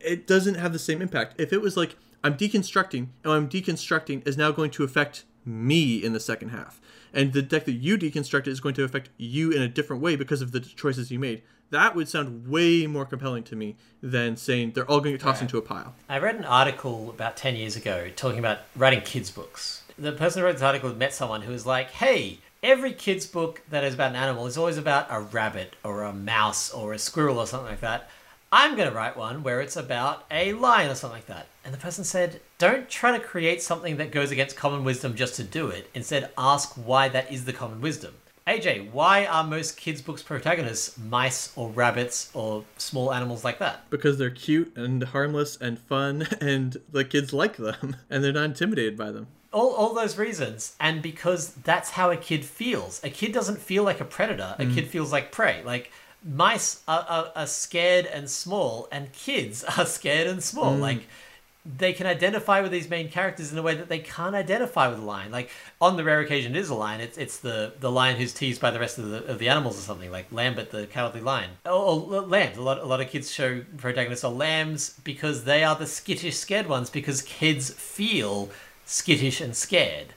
[0.00, 1.34] it doesn't have the same impact.
[1.40, 5.24] If it was like, I'm deconstructing, and what I'm deconstructing is now going to affect
[5.44, 6.80] me in the second half.
[7.12, 10.16] And the deck that you deconstructed is going to affect you in a different way
[10.16, 11.42] because of the choices you made.
[11.70, 15.20] That would sound way more compelling to me than saying they're all going to get
[15.24, 15.42] tossed Right.
[15.48, 15.94] into a pile.
[16.08, 19.82] I read an article about 10 years ago talking about writing kids' books.
[19.98, 23.62] The person who wrote this article met someone who was like, hey, every kid's book
[23.70, 26.98] that is about an animal is always about a rabbit or a mouse or a
[26.98, 28.10] squirrel or something like that.
[28.50, 31.46] I'm going to write one where it's about a lion or something like that.
[31.64, 35.36] And the person said, don't try to create something that goes against common wisdom just
[35.36, 35.88] to do it.
[35.94, 38.14] Instead, ask why that is the common wisdom.
[38.48, 43.88] AJ, why are most kids' books protagonists mice or rabbits or small animals like that?
[43.90, 48.44] Because they're cute and harmless and fun, and the kids like them, and they're not
[48.44, 49.28] intimidated by them.
[49.56, 53.02] All, all those reasons, and because that's how a kid feels.
[53.02, 54.88] A kid doesn't feel like a predator, a kid mm.
[54.88, 55.62] feels like prey.
[55.64, 55.90] Like,
[56.22, 60.76] mice are, are, are scared and small, and kids are scared and small.
[60.76, 60.80] Mm.
[60.80, 61.06] Like,
[61.78, 64.98] they can identify with these main characters in a way that they can't identify with
[64.98, 65.32] a lion.
[65.32, 65.50] Like
[65.80, 68.60] on the rare occasion it is a lion, it's it's the, the lion who's teased
[68.60, 71.50] by the rest of the of the animals or something, like Lambert the cowardly lion.
[71.64, 72.56] Or, or lambs.
[72.56, 76.36] A lot a lot of kids show protagonists are lambs because they are the skittish
[76.36, 78.50] scared ones because kids feel
[78.86, 80.14] skittish and scared.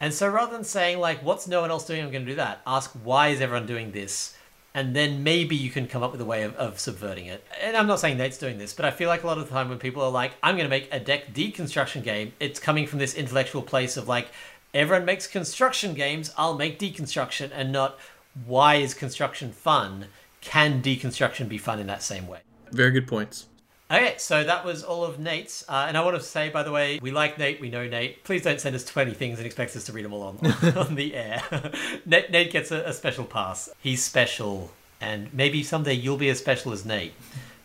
[0.00, 2.62] And so rather than saying like what's no one else doing, I'm gonna do that,
[2.66, 4.34] ask why is everyone doing this?
[4.74, 7.44] and then maybe you can come up with a way of, of subverting it.
[7.60, 9.50] And I'm not saying Nate's doing this, but I feel like a lot of the
[9.50, 12.86] time when people are like, I'm going to make a deck deconstruction game, it's coming
[12.86, 14.28] from this intellectual place of like,
[14.72, 17.98] everyone makes construction games, I'll make deconstruction, and not
[18.46, 20.06] why is construction fun?
[20.40, 22.40] Can deconstruction be fun in that same way?
[22.70, 23.48] Very good points.
[23.92, 25.66] Okay, so that was all of Nate's.
[25.68, 28.24] Uh, and I want to say, by the way, we like Nate, we know Nate.
[28.24, 30.38] Please don't send us 20 things and expect us to read them all on,
[30.78, 31.42] on the air.
[32.06, 33.68] Nate, Nate gets a, a special pass.
[33.80, 34.70] He's special,
[35.02, 37.12] and maybe someday you'll be as special as Nate.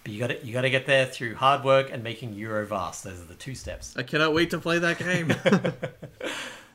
[0.04, 3.04] But you got you got to get there through hard work and making Eurovast.
[3.04, 3.96] Those are the two steps.
[3.96, 5.34] I cannot wait to play that game.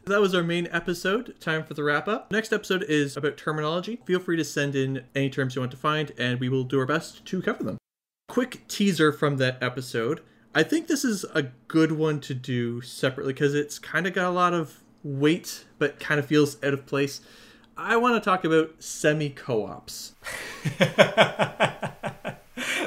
[0.05, 1.37] That was our main episode.
[1.39, 2.33] Time for the wrap up.
[2.33, 4.01] Next episode is about terminology.
[4.05, 6.81] Feel free to send in any terms you want to find, and we will do
[6.81, 7.79] our best to cover them
[8.33, 10.21] quick teaser from that episode.
[10.55, 14.27] I think this is a good one to do separately because it's kind of got
[14.27, 17.21] a lot of weight, but kind of feels out of place.
[17.77, 20.15] I want to talk about semi co ops.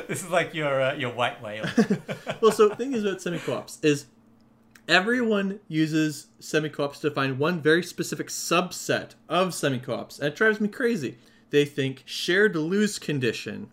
[0.07, 1.65] this is like your uh, your white whale.
[2.41, 4.05] well, so the thing is about semi co ops is
[4.88, 10.17] everyone uses semi co ops to find one very specific subset of semi co ops,
[10.17, 11.19] and it drives me crazy.
[11.51, 13.71] They think shared lose condition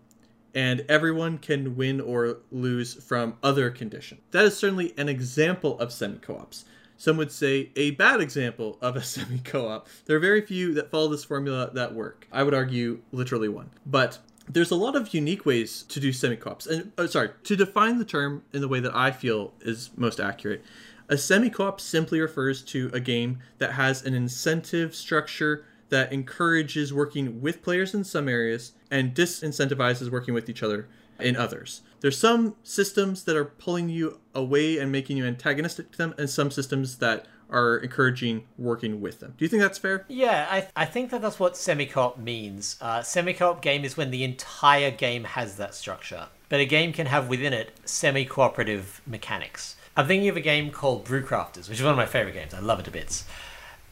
[0.54, 4.18] and everyone can win or lose from other condition.
[4.30, 6.64] That is certainly an example of semi co ops.
[6.96, 9.88] Some would say a bad example of a semi co op.
[10.06, 12.26] There are very few that follow this formula that work.
[12.32, 13.70] I would argue literally one.
[13.86, 16.66] But there's a lot of unique ways to do semi co ops.
[16.66, 20.20] And, oh, sorry, to define the term in the way that I feel is most
[20.20, 20.64] accurate,
[21.08, 26.10] a semi co op simply refers to a game that has an incentive structure that
[26.10, 30.88] encourages working with players in some areas and disincentivizes working with each other
[31.20, 31.82] in others.
[32.00, 36.28] There's some systems that are pulling you away and making you antagonistic to them, and
[36.28, 39.34] some systems that are encouraging working with them.
[39.36, 40.06] Do you think that's fair?
[40.08, 42.78] Yeah, I, I think that that's what semi-co-op means.
[42.80, 47.06] Uh, semi-co-op game is when the entire game has that structure, but a game can
[47.06, 49.76] have within it semi-cooperative mechanics.
[49.94, 52.54] I'm thinking of a game called Brewcrafters, which is one of my favorite games.
[52.54, 53.26] I love it to bits.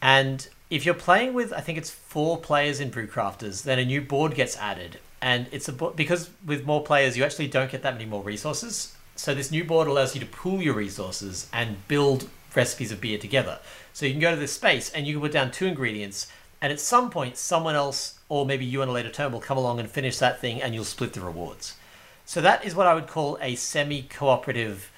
[0.01, 4.01] And if you're playing with, I think it's four players in Brewcrafters, then a new
[4.01, 7.83] board gets added, and it's a board because with more players, you actually don't get
[7.83, 8.95] that many more resources.
[9.17, 13.19] So this new board allows you to pool your resources and build recipes of beer
[13.19, 13.59] together.
[13.93, 16.29] So you can go to this space and you can put down two ingredients,
[16.63, 19.59] and at some point, someone else or maybe you on a later turn will come
[19.59, 21.75] along and finish that thing, and you'll split the rewards.
[22.25, 24.93] So that is what I would call a semi-cooperative,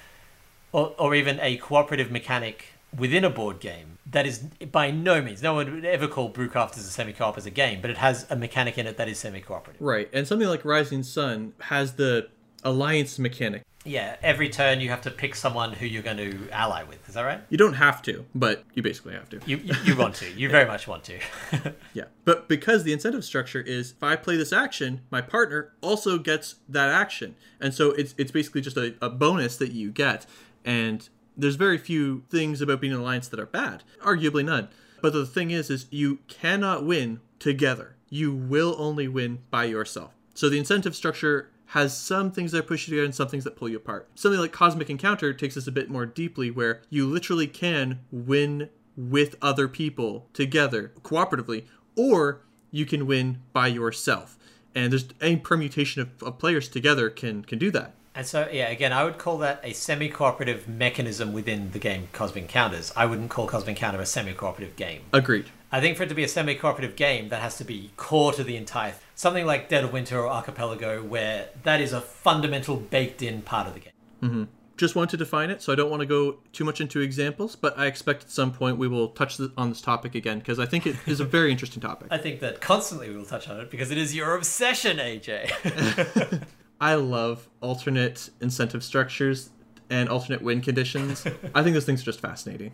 [0.71, 4.39] or, or even a cooperative mechanic within a board game that is
[4.71, 7.89] by no means no one would ever call Brewcrafters a semi-co-op as a game, but
[7.89, 9.81] it has a mechanic in it that is semi-cooperative.
[9.81, 12.29] Right, and something like Rising Sun has the
[12.63, 13.63] alliance mechanic.
[13.85, 17.07] Yeah, every turn you have to pick someone who you're going to ally with.
[17.09, 17.41] Is that right?
[17.49, 19.41] You don't have to, but you basically have to.
[19.45, 20.31] You you, you want to.
[20.31, 21.19] You very much want to.
[21.93, 26.17] yeah, but because the incentive structure is if I play this action, my partner also
[26.17, 30.25] gets that action, and so it's it's basically just a, a bonus that you get,
[30.63, 34.69] and there's very few things about being an alliance that are bad, arguably none.
[35.01, 37.95] But the thing is, is you cannot win together.
[38.09, 40.11] You will only win by yourself.
[40.33, 43.55] So the incentive structure has some things that push you together and some things that
[43.55, 44.07] pull you apart.
[44.15, 48.69] Something like Cosmic Encounter takes this a bit more deeply, where you literally can win
[48.95, 51.65] with other people together cooperatively,
[51.95, 54.37] or you can win by yourself.
[54.75, 57.95] And there's any permutation of, of players together can can do that.
[58.15, 62.09] And so, yeah, again, I would call that a semi cooperative mechanism within the game
[62.11, 62.93] Cosmic Encounters.
[62.95, 65.01] I wouldn't call Cosmic Encounter a semi cooperative game.
[65.11, 65.45] Agreed.
[65.71, 68.31] I think for it to be a semi cooperative game, that has to be core
[68.33, 68.93] to the entire.
[69.15, 73.67] Something like Dead of Winter or Archipelago, where that is a fundamental baked in part
[73.67, 73.93] of the game.
[74.21, 74.43] Mm-hmm.
[74.77, 77.55] Just want to define it, so I don't want to go too much into examples,
[77.55, 80.65] but I expect at some point we will touch on this topic again because I
[80.65, 82.07] think it is a very interesting topic.
[82.11, 86.43] I think that constantly we will touch on it because it is your obsession, AJ.
[86.83, 89.51] I love alternate incentive structures
[89.89, 91.25] and alternate win conditions.
[91.55, 92.73] I think those things are just fascinating.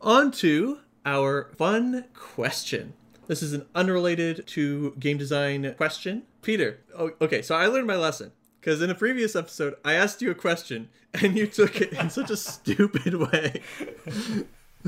[0.00, 2.92] On to our fun question.
[3.26, 6.22] This is an unrelated to game design question.
[6.40, 10.22] Peter, oh, okay, so I learned my lesson because in a previous episode I asked
[10.22, 13.60] you a question and you took it in such a stupid way.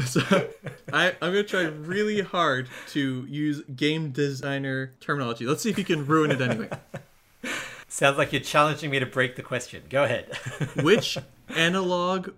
[0.06, 0.20] So
[0.92, 5.44] I, I'm gonna try really hard to use game designer terminology.
[5.44, 6.68] Let's see if you can ruin it anyway.
[7.98, 9.82] Sounds like you're challenging me to break the question.
[9.90, 10.30] Go ahead.
[10.82, 11.18] Which
[11.48, 12.28] analog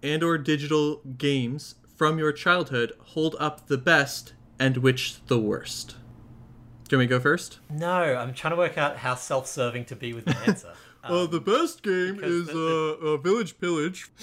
[0.00, 5.96] and or digital games from your childhood hold up the best and which the worst?
[6.88, 7.58] Can we go first?
[7.68, 10.72] no, I'm trying to work out how self-serving to be with my answer.
[11.10, 14.10] well, the best game is uh, uh, Village Pillage.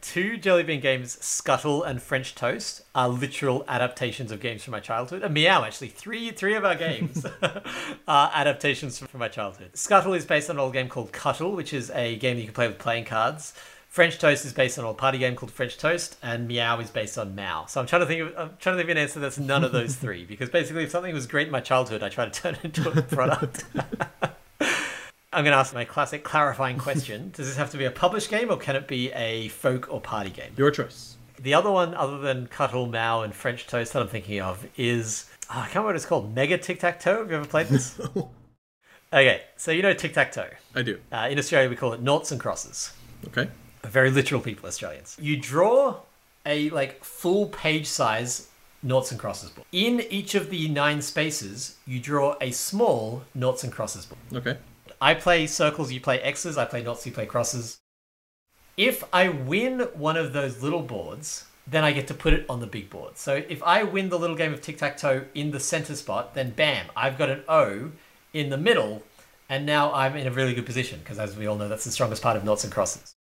[0.00, 5.22] Two Jellybean games, Scuttle and French Toast, are literal adaptations of games from my childhood.
[5.22, 7.26] And Meow, actually, three three of our games
[8.08, 9.70] are adaptations from my childhood.
[9.74, 12.46] Scuttle is based on an old game called Cuttle, which is a game that you
[12.46, 13.52] can play with playing cards.
[13.96, 16.90] French Toast is based on an old party game called French Toast, and Meow is
[16.90, 17.64] based on Mao.
[17.64, 19.64] So I'm trying to think of I'm trying to think of an answer that's none
[19.64, 22.30] of those three, because basically, if something was great in my childhood, I try to
[22.30, 23.64] turn it into a product.
[25.36, 28.30] I'm going to ask my classic clarifying question: Does this have to be a published
[28.30, 30.52] game, or can it be a folk or party game?
[30.56, 31.18] Your choice.
[31.38, 35.26] The other one, other than Cuttle, Mao, and French Toast, that I'm thinking of is
[35.50, 36.34] oh, I can't remember what it's called.
[36.34, 37.18] Mega Tic Tac Toe.
[37.18, 38.00] Have you ever played this?
[39.12, 40.48] okay, so you know Tic Tac Toe.
[40.74, 40.98] I do.
[41.12, 42.94] Uh, in Australia, we call it noughts and crosses.
[43.28, 43.50] Okay.
[43.84, 45.18] Very literal people, Australians.
[45.20, 45.96] You draw
[46.46, 48.48] a like full page size
[48.82, 49.66] noughts and crosses board.
[49.70, 54.46] In each of the nine spaces, you draw a small noughts and crosses board.
[54.46, 54.58] Okay.
[55.00, 57.78] I play circles, you play X's, I play noughts, you play crosses.
[58.76, 62.60] If I win one of those little boards, then I get to put it on
[62.60, 63.18] the big board.
[63.18, 66.34] So if I win the little game of tic tac toe in the center spot,
[66.34, 67.92] then bam, I've got an O
[68.32, 69.02] in the middle,
[69.48, 71.90] and now I'm in a really good position because, as we all know, that's the
[71.90, 73.14] strongest part of noughts and crosses.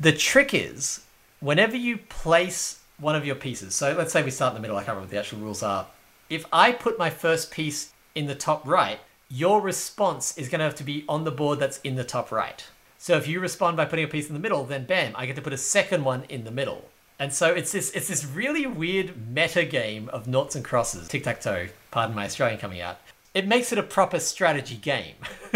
[0.00, 1.04] The trick is
[1.40, 4.76] whenever you place one of your pieces, so let's say we start in the middle,
[4.76, 5.86] I can't remember what the actual rules are.
[6.30, 9.00] If I put my first piece in the top right,
[9.32, 12.30] your response is going to have to be on the board that's in the top
[12.30, 12.66] right.
[12.98, 15.36] So if you respond by putting a piece in the middle, then bam, I get
[15.36, 16.84] to put a second one in the middle.
[17.18, 21.24] And so it's this it's this really weird meta game of noughts and crosses, tic
[21.24, 21.68] tac toe.
[21.90, 22.98] Pardon my Australian coming out.
[23.32, 25.14] It makes it a proper strategy game.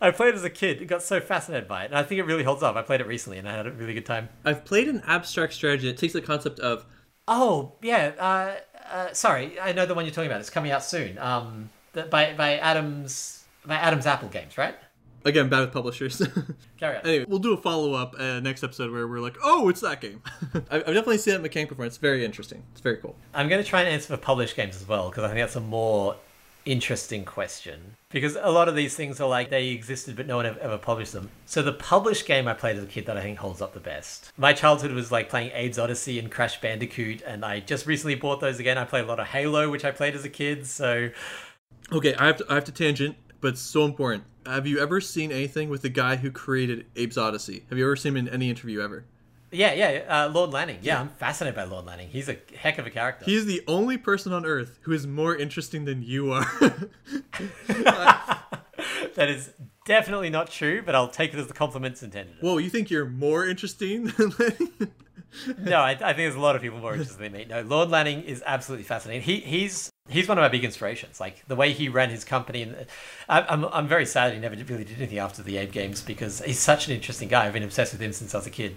[0.00, 0.78] I played as a kid.
[0.78, 2.74] and got so fascinated by it, and I think it really holds up.
[2.74, 4.30] I played it recently, and I had a really good time.
[4.44, 6.86] I've played an abstract strategy that takes the concept of
[7.26, 8.54] Oh yeah, uh,
[8.90, 10.40] uh, sorry, I know the one you're talking about.
[10.40, 11.18] It's coming out soon.
[11.18, 14.74] Um, by by Adams by Adams Apple Games, right?
[15.24, 16.22] again bad with publishers.
[16.78, 17.06] Carry on.
[17.06, 20.00] anyway, we'll do a follow up uh, next episode where we're like, oh, it's that
[20.00, 20.22] game.
[20.70, 21.86] I've definitely seen that mechanic before.
[21.86, 22.62] It's very interesting.
[22.72, 23.16] It's very cool.
[23.32, 25.56] I'm going to try and answer for published games as well because I think that's
[25.56, 26.16] a more
[26.64, 27.96] interesting question.
[28.10, 30.78] Because a lot of these things are like they existed but no one ever, ever
[30.78, 31.30] published them.
[31.46, 33.80] So the published game I played as a kid that I think holds up the
[33.80, 34.32] best.
[34.36, 38.40] My childhood was like playing Abe's Oddysee and Crash Bandicoot, and I just recently bought
[38.40, 38.78] those again.
[38.78, 40.66] I played a lot of Halo, which I played as a kid.
[40.66, 41.10] So
[41.92, 44.24] Okay, I have to, I have to tangent, but it's so important.
[44.46, 47.68] Have you ever seen anything with the guy who created Abe's Oddysee?
[47.68, 49.04] Have you ever seen him in any interview ever?
[49.50, 50.80] yeah, yeah, uh, Lorne Lanning.
[50.82, 52.08] Yeah, I'm fascinated by Lorne Lanning.
[52.08, 53.24] He's a heck of a character.
[53.24, 56.44] He's the only person on Earth who is more interesting than you are.
[59.14, 59.50] That is
[59.84, 62.36] definitely not true, but I'll take it as the compliments intended.
[62.40, 64.92] Whoa, you think you're more interesting than Lenny?
[65.58, 67.44] no, I, I think there's a lot of people more interested than me.
[67.48, 69.22] No, Lorne Lanning is absolutely fascinating.
[69.22, 71.20] He he's he's one of my big inspirations.
[71.20, 72.84] Like the way he ran his company, and uh,
[73.28, 76.40] I, I'm I'm very sad he never really did anything after the Abe Games because
[76.42, 77.46] he's such an interesting guy.
[77.46, 78.76] I've been obsessed with him since I was a kid.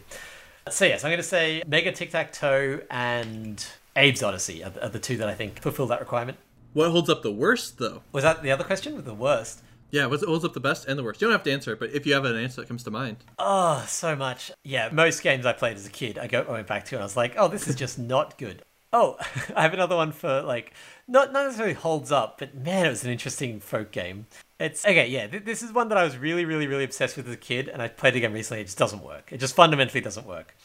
[0.69, 4.85] So yes, I'm going to say Mega Tic Tac Toe and Abe's Oddysee are, the-
[4.85, 6.37] are the two that I think fulfill that requirement.
[6.73, 8.01] what holds up the worst, though?
[8.11, 8.95] Was that the other question?
[8.95, 9.61] With the worst?
[9.91, 11.21] Yeah, what holds up the best and the worst?
[11.21, 12.91] You don't have to answer it, but if you have an answer that comes to
[12.91, 13.17] mind.
[13.39, 14.51] Oh, so much.
[14.63, 17.01] Yeah, most games I played as a kid, I go I went back to and
[17.01, 18.63] I was like, oh, this is just not good.
[18.91, 19.17] Oh,
[19.55, 20.73] I have another one for like
[21.07, 24.27] not not necessarily holds up, but man, it was an interesting folk game.
[24.59, 25.27] It's okay, yeah.
[25.27, 27.69] Th- this is one that I was really, really, really obsessed with as a kid,
[27.69, 28.61] and I played it again recently.
[28.61, 29.29] It just doesn't work.
[29.31, 30.55] It just fundamentally doesn't work.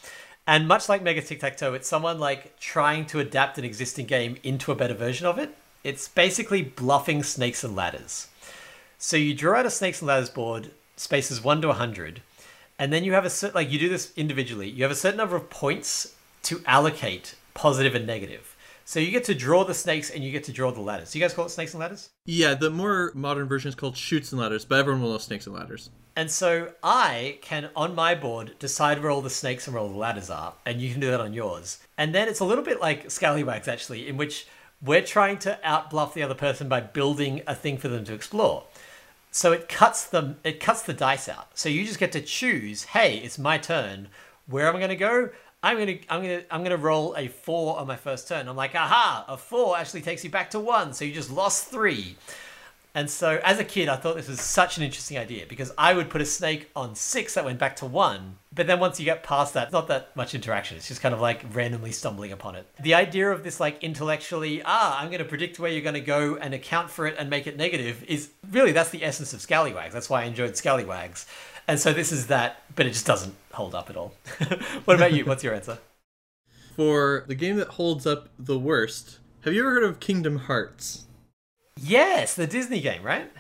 [0.47, 4.07] And much like Mega Tic Tac Toe, it's someone like trying to adapt an existing
[4.07, 5.55] game into a better version of it.
[5.85, 8.29] It's basically bluffing snakes and ladders.
[9.05, 12.23] So you draw out a snakes and ladders board, spaces one to hundred,
[12.79, 14.71] and then you have a certain like you do this individually.
[14.71, 18.55] You have a certain number of points to allocate positive and negative.
[18.85, 21.11] So you get to draw the snakes and you get to draw the ladders.
[21.11, 22.11] Do you guys call it snakes and ladders?
[22.27, 25.49] Yeah, the more modern version is called Chutes and Ladders, but everyone will know Snakes
[25.49, 25.91] and Ladders.
[26.15, 29.89] And so I can, on my board, decide where all the snakes and where all
[29.89, 31.79] the ladders are, and you can do that on yours.
[31.99, 34.47] And then it's a little bit like Scallywags, actually, in which
[34.81, 38.65] we're trying to outbluff the other person by building a thing for them to explore.
[39.33, 40.37] So it cuts them.
[40.45, 41.59] It cuts the dice out.
[41.59, 42.85] So you just get to choose.
[42.85, 44.09] Hey, it's my turn.
[44.47, 45.31] Where am I going to go?
[45.65, 48.49] I'm gonna, I'm gonna, I'm gonna roll a four on my first turn.
[48.49, 49.25] I'm like, aha!
[49.29, 52.17] A four actually takes you back to one, so you just lost three.
[52.95, 55.95] And so, as a kid, I thought this was such an interesting idea because I
[55.95, 58.37] would put a snake on six that went back to one.
[58.55, 60.77] But then once you get past that, not that much interaction.
[60.77, 62.67] It's just kind of like randomly stumbling upon it.
[62.79, 66.01] The idea of this, like intellectually, ah, I'm going to predict where you're going to
[66.01, 69.41] go and account for it and make it negative is really that's the essence of
[69.41, 69.95] Scallywags.
[69.95, 71.27] That's why I enjoyed Scallywags.
[71.67, 74.13] And so this is that, but it just doesn't hold up at all.
[74.85, 75.25] what about you?
[75.25, 75.79] What's your answer?
[76.77, 81.07] For the game that holds up the worst, have you ever heard of Kingdom Hearts?
[81.81, 83.31] Yes, the Disney game, right?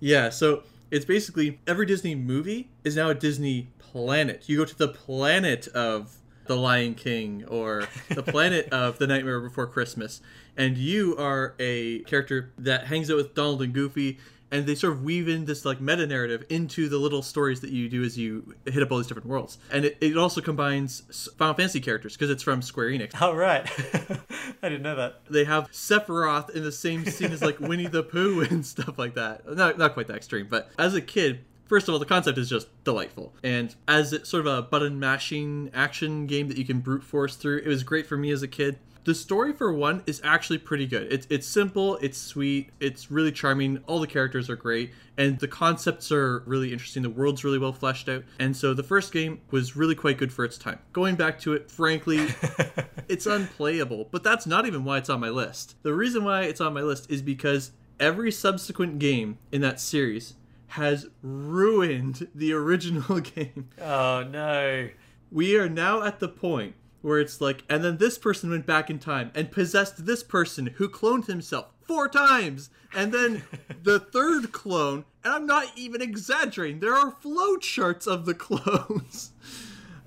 [0.00, 4.48] Yeah, so it's basically every Disney movie is now a Disney planet.
[4.48, 6.16] You go to the planet of
[6.46, 10.20] The Lion King or the planet of The Nightmare Before Christmas,
[10.56, 14.18] and you are a character that hangs out with Donald and Goofy
[14.56, 17.70] and they sort of weave in this like meta narrative into the little stories that
[17.70, 19.58] you do as you hit up all these different worlds.
[19.70, 23.12] And it, it also combines Final Fantasy characters because it's from Square Enix.
[23.20, 23.68] Oh right,
[24.62, 25.20] I didn't know that.
[25.28, 29.14] They have Sephiroth in the same scene as like Winnie the Pooh and stuff like
[29.14, 29.46] that.
[29.56, 31.44] Not not quite that extreme, but as a kid.
[31.66, 33.34] First of all, the concept is just delightful.
[33.42, 37.34] And as it, sort of a button mashing action game that you can brute force
[37.34, 40.58] through, it was great for me as a kid the story for one is actually
[40.58, 41.12] pretty good.
[41.12, 43.78] It's it's simple, it's sweet, it's really charming.
[43.86, 47.04] All the characters are great, and the concepts are really interesting.
[47.04, 50.32] The world's really well fleshed out, and so the first game was really quite good
[50.32, 50.80] for its time.
[50.92, 52.26] Going back to it, frankly,
[53.08, 54.08] it's unplayable.
[54.10, 55.76] But that's not even why it's on my list.
[55.84, 60.34] The reason why it's on my list is because every subsequent game in that series
[60.68, 63.68] has ruined the original game.
[63.80, 64.88] Oh no.
[65.30, 66.74] We are now at the point
[67.06, 70.66] where it's like, and then this person went back in time and possessed this person
[70.74, 73.44] who cloned himself four times, and then
[73.84, 79.30] the third clone, and I'm not even exaggerating, there are flow charts of the clones.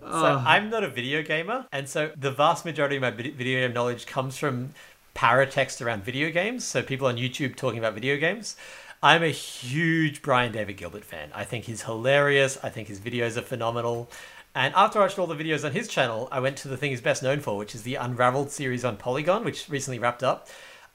[0.01, 3.65] So uh, I'm not a video gamer, and so the vast majority of my video
[3.65, 4.73] game knowledge comes from
[5.15, 6.65] paratext around video games.
[6.65, 8.57] So people on YouTube talking about video games.
[9.01, 11.31] I'm a huge Brian David Gilbert fan.
[11.33, 12.57] I think he's hilarious.
[12.61, 14.09] I think his videos are phenomenal.
[14.55, 16.91] And after I watched all the videos on his channel, I went to the thing
[16.91, 20.47] he's best known for, which is the Unraveled series on Polygon, which recently wrapped up.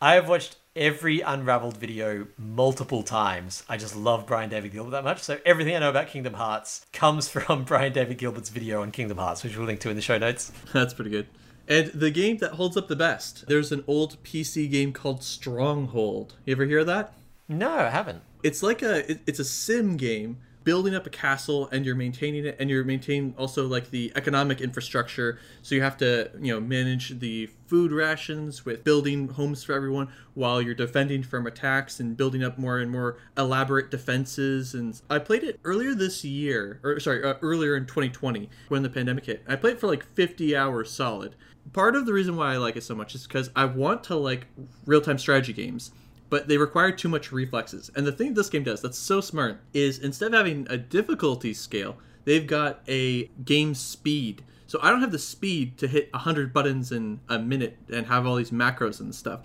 [0.03, 3.63] I have watched every Unraveled video multiple times.
[3.69, 5.23] I just love Brian David Gilbert that much.
[5.23, 9.19] So everything I know about Kingdom Hearts comes from Brian David Gilbert's video on Kingdom
[9.19, 10.53] Hearts, which we'll link to in the show notes.
[10.73, 11.29] That's pretty good.
[11.69, 16.35] And the game that holds up the best, there's an old PC game called Stronghold.
[16.45, 17.15] You ever hear of that?
[17.49, 18.23] No, I haven't.
[18.43, 22.57] It's like a it's a sim game building up a castle and you're maintaining it
[22.59, 25.39] and you're maintaining also like the economic infrastructure.
[25.63, 30.09] So you have to you know manage the food rations with building homes for everyone
[30.35, 34.75] while you're defending from attacks and building up more and more elaborate defenses.
[34.75, 38.91] And i played it earlier this year or sorry uh, earlier in 2020 when the
[38.91, 39.45] pandemic hit.
[39.47, 41.37] I played for like 50 hours solid.
[41.73, 44.15] Part of the reason why i like it so much is because i want to
[44.15, 44.47] like
[44.85, 45.93] real-time strategy games
[46.31, 47.91] but they require too much reflexes.
[47.95, 51.55] And the thing this game does that's so smart is instead of having a difficulty
[51.55, 54.45] scale, they've got a game speed.
[54.67, 58.27] So I don't have the speed to hit 100 buttons in a minute and have
[58.27, 59.43] all these macros and stuff.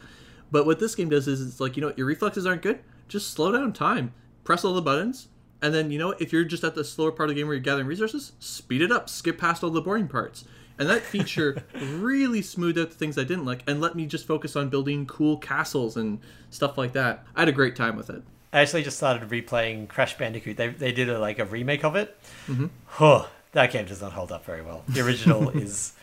[0.51, 3.31] But what this game does is it's like, you know, your reflexes aren't good, just
[3.31, 4.13] slow down time.
[4.43, 5.27] Press all the buttons,
[5.61, 7.55] and then, you know, if you're just at the slower part of the game where
[7.55, 10.45] you're gathering resources, speed it up, skip past all the boring parts.
[10.79, 14.25] And that feature really smoothed out the things I didn't like and let me just
[14.25, 16.19] focus on building cool castles and
[16.49, 17.25] stuff like that.
[17.35, 18.23] I had a great time with it.
[18.51, 20.57] I actually just started replaying Crash Bandicoot.
[20.57, 22.17] They, they did a, like a remake of it.
[22.47, 22.67] Mm-hmm.
[22.87, 24.83] Huh, that game does not hold up very well.
[24.87, 25.93] The original is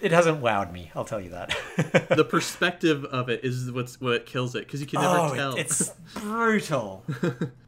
[0.00, 0.90] it hasn't wowed me.
[0.94, 1.54] I'll tell you that.
[2.08, 5.54] the perspective of it is what's what kills it because you can never oh, tell.
[5.56, 7.04] It's brutal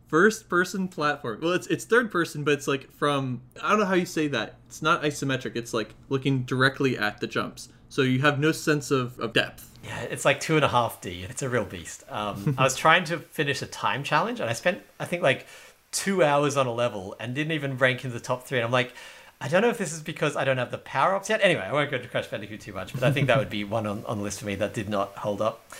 [0.06, 1.40] first person platform.
[1.42, 4.28] Well, it's it's third person, but it's like from I don't know how you say
[4.28, 4.54] that.
[4.66, 5.56] It's not isometric.
[5.56, 9.70] It's like looking directly at the jumps, so you have no sense of, of depth.
[9.84, 12.04] Yeah, it's like two and a half D, and it's a real beast.
[12.08, 15.46] Um, I was trying to finish a time challenge, and I spent I think like
[15.92, 18.58] two hours on a level and didn't even rank in the top three.
[18.58, 18.92] And I'm like.
[19.38, 21.40] I don't know if this is because I don't have the power ups yet.
[21.42, 23.64] Anyway, I won't go to Crash Bandicoot too much, but I think that would be
[23.78, 25.74] one on, on the list for me that did not hold up.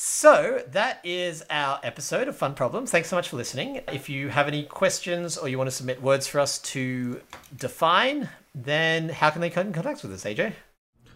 [0.00, 2.92] So that is our episode of Fun Problems.
[2.92, 3.80] Thanks so much for listening.
[3.92, 7.20] If you have any questions or you want to submit words for us to
[7.56, 10.52] define, then how can they get in contact with us, AJ?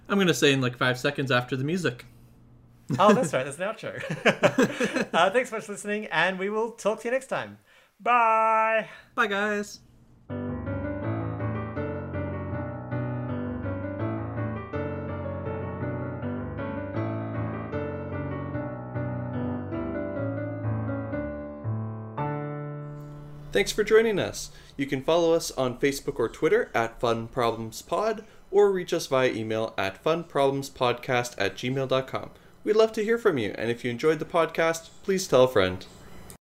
[0.08, 2.06] I'm going to say in like five seconds after the music.
[2.98, 3.44] oh, that's right.
[3.44, 5.08] That's an outro.
[5.14, 7.58] uh, thanks so much for listening, and we will talk to you next time.
[8.00, 8.88] Bye.
[9.14, 9.78] Bye, guys.
[23.52, 24.50] Thanks for joining us.
[24.78, 29.06] You can follow us on Facebook or Twitter at Fun Problems Pod, or reach us
[29.06, 32.30] via email at funproblemspodcast at gmail.com.
[32.64, 35.48] We'd love to hear from you, and if you enjoyed the podcast, please tell a
[35.48, 35.84] friend.